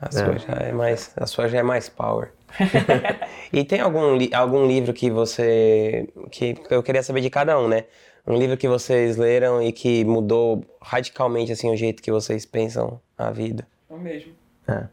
[0.00, 2.30] A sua, Já é mais, a sua já é mais power.
[3.52, 6.08] e tem algum, li- algum livro que você.
[6.30, 7.84] que eu queria saber de cada um, né?
[8.26, 13.00] Um livro que vocês leram e que mudou radicalmente assim o jeito que vocês pensam
[13.16, 13.66] a vida.
[13.88, 14.32] O mesmo.
[14.66, 14.86] É.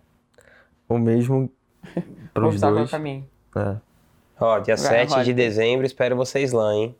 [0.87, 1.49] O mesmo
[2.33, 2.91] para os no dois.
[2.91, 3.27] caminho.
[3.55, 3.75] É.
[4.39, 6.95] Ó, dia Vai, 7 de dezembro, espero vocês lá, hein?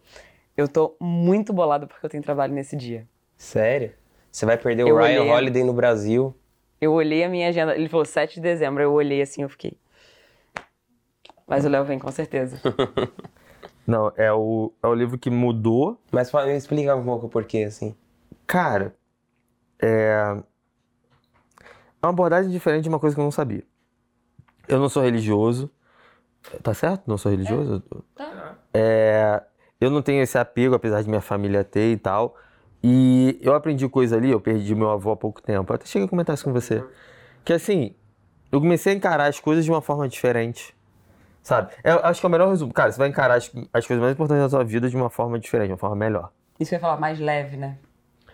[0.56, 3.08] Eu tô muito bolada porque eu tenho trabalho nesse dia.
[3.38, 3.92] Sério?
[4.32, 6.36] Você vai perder Eu o Ryan olhei- Holiday no Brasil?
[6.82, 9.78] Eu olhei a minha agenda, ele falou 7 de dezembro, eu olhei assim, eu fiquei.
[11.48, 12.60] Mas o Léo vem com certeza.
[13.86, 16.00] Não, é o, é o livro que mudou.
[16.12, 17.96] Mas me explica um pouco por quê, assim.
[18.48, 18.96] Cara,
[19.82, 20.38] é.
[22.02, 23.64] É uma abordagem diferente de uma coisa que eu não sabia.
[24.68, 25.70] Eu não sou religioso.
[26.62, 27.04] Tá certo?
[27.08, 27.82] Não sou religioso?
[28.74, 29.42] É,
[29.80, 32.36] eu não tenho esse apego, apesar de minha família ter e tal.
[32.84, 35.72] E eu aprendi coisa ali, eu perdi meu avô há pouco tempo.
[35.72, 36.84] Eu até cheguei a comentar isso com você.
[37.46, 37.96] Que assim,
[38.52, 40.73] eu comecei a encarar as coisas de uma forma diferente.
[41.44, 41.72] Sabe?
[41.84, 42.74] Eu acho que é o melhor resumo.
[42.74, 45.38] Cara, você vai encarar as, as coisas mais importantes da sua vida de uma forma
[45.38, 46.32] diferente, de uma forma melhor.
[46.60, 47.78] Isso que eu ia falar, mais leve, né?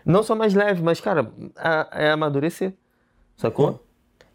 [0.05, 1.29] Não só mais leve, mas, cara,
[1.91, 2.73] é, é amadurecer.
[3.35, 3.83] Sacou?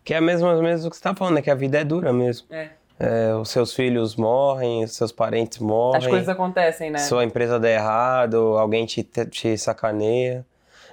[0.03, 1.43] Que é mesmo, mesmo o que você tá falando, né?
[1.43, 2.47] Que a vida é dura mesmo.
[2.51, 2.71] É.
[2.99, 5.99] É, os seus filhos morrem, os seus parentes morrem.
[5.99, 6.99] As coisas acontecem, né?
[6.99, 10.45] Sua empresa dá errado, alguém te, te- te sacaneia.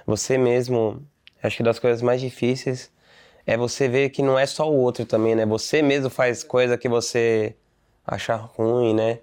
[0.06, 1.00] Você mesmo,
[1.42, 2.90] acho que das coisas mais difíceis
[3.46, 5.44] é você ver que não é só o outro também, né?
[5.46, 7.54] Você mesmo faz coisa que você
[8.06, 9.18] acha ruim, né?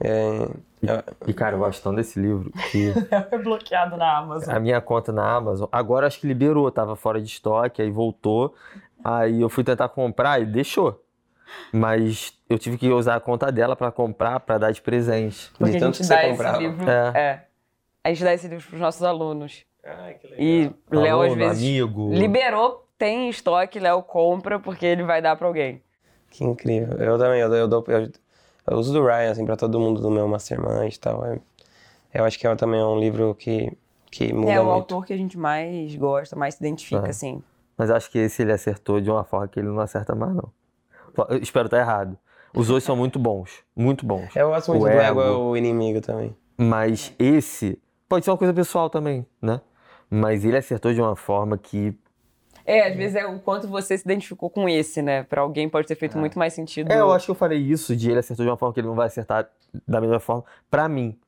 [0.00, 0.48] É,
[0.86, 2.92] é- E, cara, eu gosto tanto desse livro que
[3.30, 4.54] É bloqueado na Amazon.
[4.54, 8.54] a minha conta na Amazon, agora acho que liberou, tava fora de estoque, aí voltou.
[9.02, 11.00] Aí eu fui tentar comprar e deixou.
[11.72, 15.50] Mas eu tive que usar a conta dela pra comprar, pra dar de presente.
[15.58, 16.58] Porque de a tanto gente que você dá esse comprava.
[16.58, 16.90] livro.
[16.90, 17.12] É.
[17.14, 17.44] É.
[18.02, 19.64] A gente dá esse livro pros nossos alunos.
[19.84, 20.40] Ai, que legal.
[20.44, 22.10] E Léo, às vezes, amigo.
[22.12, 25.82] liberou, tem em estoque, Léo compra porque ele vai dar pra alguém.
[26.36, 26.96] Que incrível.
[26.98, 28.10] Eu também, eu, eu, dou- eu,
[28.66, 31.24] eu uso do Ryan, assim, pra todo mundo do meu mastermind e tal.
[31.24, 31.40] Eu,
[32.12, 33.72] eu acho que é também um livro que,
[34.10, 34.74] que muda é o muito.
[34.74, 37.10] autor que a gente mais gosta, mais se identifica, É.
[37.10, 37.40] assim.
[37.76, 40.50] Mas acho que esse ele acertou de uma forma que ele não acerta mais, não.
[41.28, 42.18] Eu espero estar errado.
[42.52, 43.62] Os dois são muito bons.
[43.74, 44.34] Muito bons.
[44.34, 46.34] Eu gosto muito O do ego é o inimigo também.
[46.56, 49.60] Mas esse pode ser uma coisa pessoal também, né?
[50.10, 51.96] Mas ele acertou de uma forma que.
[52.66, 55.22] É, às vezes é o quanto você se identificou com esse, né?
[55.24, 56.90] Pra alguém pode ter feito muito mais sentido.
[56.90, 58.86] É, eu acho que eu falei isso de ele acertou de uma forma que ele
[58.88, 59.48] não vai acertar
[59.86, 61.18] da mesma forma pra mim.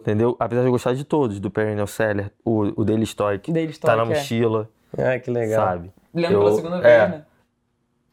[0.00, 0.36] Entendeu?
[0.38, 3.96] Apesar de eu gostar de todos, do Perennial Seller, o, o Daily Stoic, Daily tá
[3.96, 4.18] na Stoic, é.
[4.20, 5.64] mochila, Ai, que legal.
[5.66, 5.90] sabe?
[6.14, 6.98] Lendo Eu- pela segunda é.
[7.06, 7.26] vez, né?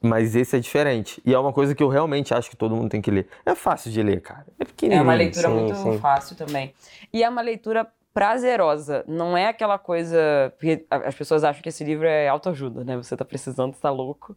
[0.05, 1.22] Mas esse é diferente.
[1.26, 3.26] E é uma coisa que eu realmente acho que todo mundo tem que ler.
[3.45, 4.45] É fácil de ler, cara.
[4.59, 5.03] É É pequenininho.
[5.03, 5.97] uma leitura sim, muito sim.
[5.99, 6.74] fácil também.
[7.14, 9.03] E é uma leitura prazerosa.
[9.07, 10.53] Não é aquela coisa.
[10.57, 12.95] Porque as pessoas acham que esse livro é autoajuda, né?
[12.97, 14.36] Você tá precisando, você tá louco.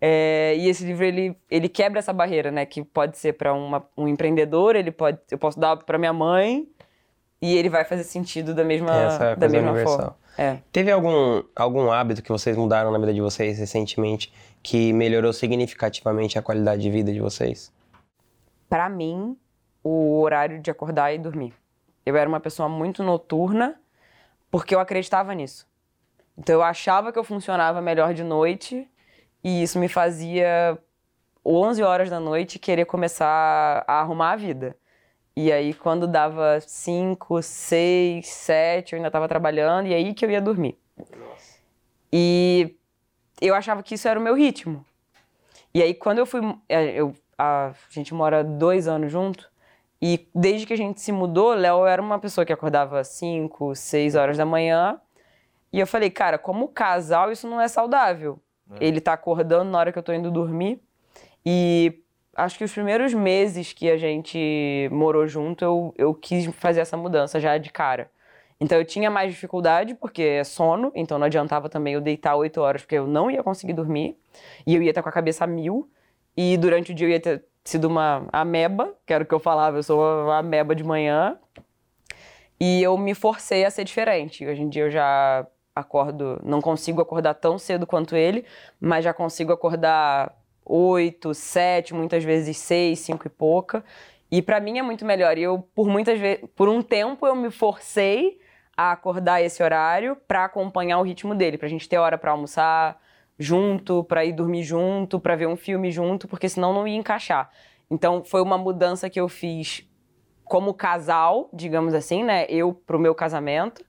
[0.00, 2.66] É, e esse livro ele, ele quebra essa barreira, né?
[2.66, 3.54] Que pode ser para
[3.96, 6.68] um empreendedor, ele pode, eu posso dar para minha mãe
[7.40, 9.98] e ele vai fazer sentido da mesma, é a da mesma universal.
[9.98, 10.16] forma.
[10.36, 10.58] É.
[10.72, 14.32] Teve algum, algum hábito que vocês mudaram na vida de vocês recentemente
[14.62, 17.72] que melhorou significativamente a qualidade de vida de vocês?
[18.68, 19.36] Para mim,
[19.82, 21.54] o horário de acordar e dormir.
[22.04, 23.80] Eu era uma pessoa muito noturna
[24.50, 25.66] porque eu acreditava nisso.
[26.36, 28.88] Então eu achava que eu funcionava melhor de noite
[29.42, 30.78] e isso me fazia
[31.44, 34.76] 11 horas da noite querer começar a arrumar a vida.
[35.36, 40.30] E aí quando dava 5, 6, 7, eu ainda estava trabalhando e aí que eu
[40.30, 40.78] ia dormir.
[42.12, 42.76] E
[43.40, 44.84] eu achava que isso era o meu ritmo.
[45.72, 49.50] E aí quando eu fui, é, eu, a gente mora dois anos junto
[50.06, 54.14] e desde que a gente se mudou, Léo era uma pessoa que acordava 5, 6
[54.16, 55.00] horas da manhã.
[55.72, 58.38] E eu falei, cara, como casal isso não é saudável.
[58.78, 60.78] Ele tá acordando na hora que eu tô indo dormir.
[61.42, 62.02] E
[62.36, 66.98] acho que os primeiros meses que a gente morou junto, eu, eu quis fazer essa
[66.98, 68.10] mudança já de cara.
[68.60, 72.60] Então eu tinha mais dificuldade, porque é sono, então não adiantava também eu deitar oito
[72.60, 74.18] horas, porque eu não ia conseguir dormir.
[74.66, 75.90] E eu ia estar com a cabeça a mil.
[76.36, 79.40] E durante o dia eu ia ter sido uma ameba, que era o que eu
[79.40, 81.38] falava, eu sou uma ameba de manhã.
[82.60, 84.46] E eu me forcei a ser diferente.
[84.46, 88.44] Hoje em dia eu já acordo, não consigo acordar tão cedo quanto ele,
[88.80, 90.32] mas já consigo acordar
[90.64, 93.84] oito, sete, muitas vezes seis, cinco e pouca.
[94.30, 95.36] E para mim é muito melhor.
[95.36, 98.40] E eu, por muitas vezes, por um tempo, eu me forcei
[98.76, 103.00] a acordar esse horário para acompanhar o ritmo dele, pra gente ter hora para almoçar
[103.38, 107.50] junto, para ir dormir junto, para ver um filme junto, porque senão não ia encaixar.
[107.90, 109.88] Então foi uma mudança que eu fiz
[110.44, 112.46] como casal, digamos assim, né?
[112.48, 113.84] Eu pro meu casamento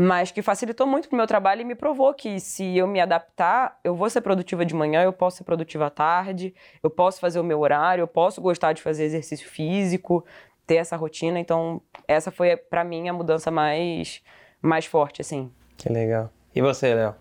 [0.00, 3.80] mas que facilitou muito pro meu trabalho e me provou que se eu me adaptar,
[3.82, 7.40] eu vou ser produtiva de manhã, eu posso ser produtiva à tarde, eu posso fazer
[7.40, 10.24] o meu horário, eu posso gostar de fazer exercício físico,
[10.64, 11.40] ter essa rotina.
[11.40, 14.22] Então, essa foi para mim a mudança mais
[14.62, 15.50] mais forte assim.
[15.76, 16.30] Que legal.
[16.54, 17.16] E você, Léo?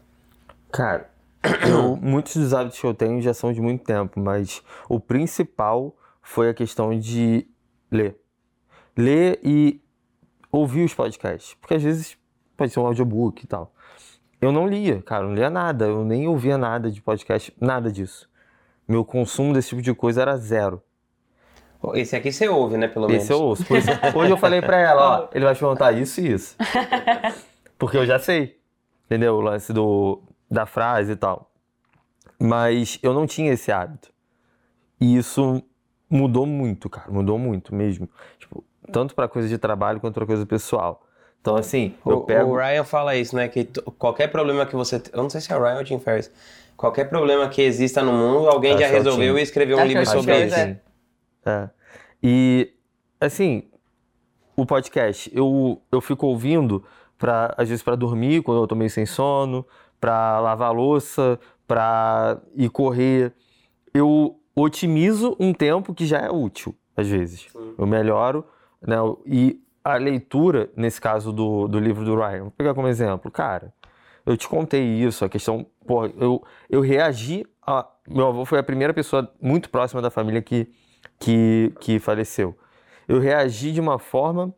[0.71, 1.09] Cara,
[1.67, 5.95] eu, muitos dos hábitos que eu tenho já são de muito tempo, mas o principal
[6.21, 7.47] foi a questão de
[7.91, 8.17] ler.
[8.95, 9.81] Ler e
[10.51, 11.55] ouvir os podcasts.
[11.55, 12.17] Porque às vezes
[12.55, 13.71] pode ser um audiobook e tal.
[14.39, 18.29] Eu não lia, cara, não lia nada, eu nem ouvia nada de podcast, nada disso.
[18.87, 20.81] Meu consumo desse tipo de coisa era zero.
[21.93, 23.23] Esse aqui você ouve, né, pelo menos?
[23.23, 23.65] Esse eu ouço.
[23.65, 26.55] Por isso, hoje eu falei pra ela, ó, ele vai te perguntar isso e isso.
[27.77, 28.59] Porque eu já sei,
[29.05, 29.35] entendeu?
[29.35, 31.51] O lance do, da frase e tal.
[32.39, 34.11] Mas eu não tinha esse hábito.
[34.99, 35.63] E isso
[36.09, 38.09] mudou muito, cara, mudou muito mesmo.
[38.37, 41.03] Tipo, tanto pra coisa de trabalho quanto pra coisa pessoal.
[41.41, 42.51] Então, assim, eu o, pego.
[42.51, 43.47] O Ryan fala isso, né?
[43.47, 43.65] Que
[43.97, 45.01] qualquer problema que você.
[45.13, 46.31] Eu não sei se é o Ryan ou o Jim Ferriss.
[46.75, 49.39] Qualquer problema que exista no mundo, alguém Acho já é o resolveu Tim.
[49.39, 50.55] e escreveu um Acho livro é o sobre Tim, isso.
[50.55, 50.79] é.
[51.45, 51.69] É.
[52.21, 52.73] E,
[53.19, 53.63] assim,
[54.55, 56.83] o podcast, eu, eu fico ouvindo,
[57.17, 59.65] pra, às vezes, para dormir, quando eu tô meio sem sono,
[59.99, 63.33] para lavar louça, para ir correr.
[63.93, 67.47] Eu otimizo um tempo que já é útil, às vezes.
[67.77, 68.45] Eu melhoro,
[68.81, 68.97] né?
[69.25, 73.73] E a leitura, nesse caso do, do livro do Ryan, vou pegar como exemplo, cara,
[74.25, 77.87] eu te contei isso, a questão, pô, eu, eu reagi a.
[78.09, 80.67] Meu avô foi a primeira pessoa muito próxima da família que,
[81.17, 82.57] que, que faleceu.
[83.07, 84.53] Eu reagi de uma forma.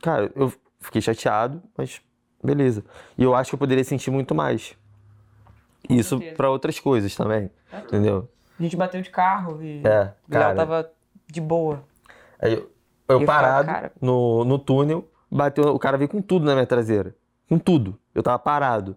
[0.00, 2.00] Cara, eu fiquei chateado, mas
[2.44, 2.84] beleza.
[3.16, 4.76] E eu acho que eu poderia sentir muito mais.
[5.88, 6.36] Isso certeza.
[6.36, 7.50] para outras coisas também,
[7.84, 8.28] entendeu?
[8.58, 10.54] A gente bateu de carro e É, o Léo cara.
[10.54, 10.90] tava
[11.26, 11.82] de boa.
[12.40, 12.70] Aí eu,
[13.08, 16.66] eu E eu parado no, no túnel, bateu, o cara veio com tudo na minha
[16.66, 17.14] traseira.
[17.48, 17.98] Com tudo.
[18.14, 18.96] Eu tava parado.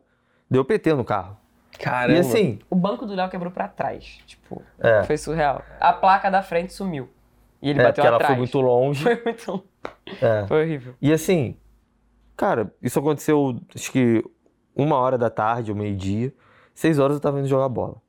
[0.49, 1.35] Deu PT no carro.
[1.79, 2.17] Caramba.
[2.17, 4.19] E assim, O banco do Léo quebrou pra trás.
[4.25, 5.61] Tipo, é, foi surreal.
[5.79, 7.09] A placa da frente sumiu.
[7.61, 8.31] E ele é bateu porque ela atrás.
[8.33, 9.03] foi muito longe.
[9.03, 9.63] Foi muito.
[10.21, 10.45] É.
[10.47, 10.95] Foi horrível.
[11.01, 11.57] E assim,
[12.37, 14.23] cara, isso aconteceu acho que
[14.75, 16.33] uma hora da tarde, ou meio-dia.
[16.73, 18.01] Seis horas eu tava indo jogar bola.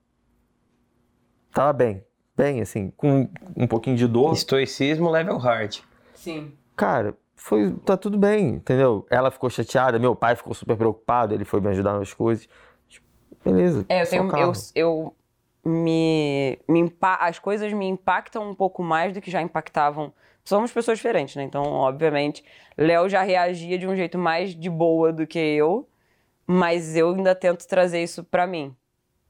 [1.52, 2.04] Tava bem.
[2.36, 4.32] Bem, assim, com um pouquinho de dor.
[4.34, 5.78] Estoicismo level hard.
[6.14, 6.52] Sim.
[6.76, 9.04] Cara, foi, tá tudo bem, entendeu?
[9.10, 12.48] Ela ficou chateada, meu pai ficou super preocupado, ele foi me ajudar nas coisas.
[13.44, 13.84] Beleza.
[13.88, 14.30] É, eu tenho.
[14.36, 15.16] Eu, eu
[15.64, 20.12] me, me impa- As coisas me impactam um pouco mais do que já impactavam.
[20.48, 21.42] Somos pessoas diferentes, né?
[21.42, 22.42] Então, obviamente,
[22.74, 25.86] Léo já reagia de um jeito mais de boa do que eu,
[26.46, 28.74] mas eu ainda tento trazer isso pra mim.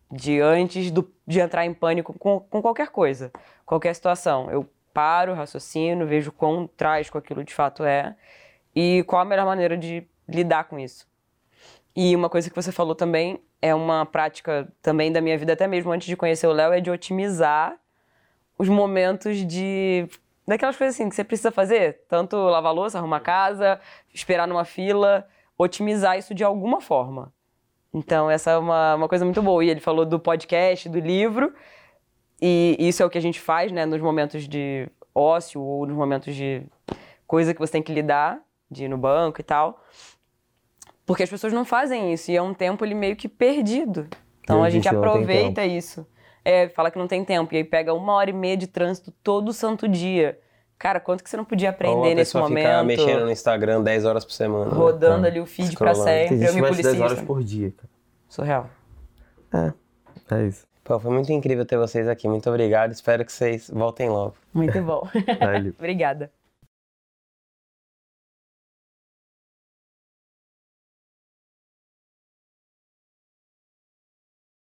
[0.09, 3.33] De antes do, de entrar em pânico com, com qualquer coisa,
[3.67, 4.49] qualquer situação.
[4.49, 4.65] Eu
[4.95, 8.15] paro, raciocino, vejo quão trágico aquilo de fato é
[8.73, 11.05] e qual a melhor maneira de lidar com isso.
[11.97, 15.67] E uma coisa que você falou também é uma prática também da minha vida, até
[15.67, 17.77] mesmo antes de conhecer o Léo, é de otimizar
[18.57, 20.07] os momentos de.
[20.49, 22.01] Daquelas coisas assim que você precisa fazer.
[22.09, 23.79] Tanto lavar louça, arrumar casa,
[24.13, 25.27] esperar numa fila,
[25.59, 27.33] otimizar isso de alguma forma.
[27.93, 29.65] Então, essa é uma, uma coisa muito boa.
[29.65, 31.53] E ele falou do podcast, do livro,
[32.41, 35.97] e isso é o que a gente faz, né, nos momentos de ócio ou nos
[35.97, 36.63] momentos de
[37.27, 38.41] coisa que você tem que lidar,
[38.71, 39.85] de ir no banco e tal.
[41.05, 44.07] Porque as pessoas não fazem isso e é um tempo ele meio que perdido.
[44.43, 46.07] Então Eu a gente aproveita isso.
[46.49, 47.53] É, fala que não tem tempo.
[47.55, 50.39] E aí pega uma hora e meia de trânsito todo santo dia.
[50.79, 52.65] Cara, quanto que você não podia aprender nesse momento?
[52.65, 54.67] ficar mexendo no Instagram 10 horas por semana.
[54.71, 54.77] né?
[54.77, 56.05] Rodando ali o feed pra Scrollando.
[56.29, 56.47] sempre.
[56.47, 57.03] Eu me de 10 policio.
[57.05, 57.73] horas por dia,
[58.29, 58.71] Surreal.
[59.51, 59.75] cara.
[60.31, 60.67] É, é isso.
[60.85, 62.27] Pô, foi muito incrível ter vocês aqui.
[62.29, 62.93] Muito obrigado.
[62.93, 64.35] Espero que vocês voltem logo.
[64.55, 65.07] Muito bom.
[65.79, 66.31] Obrigada.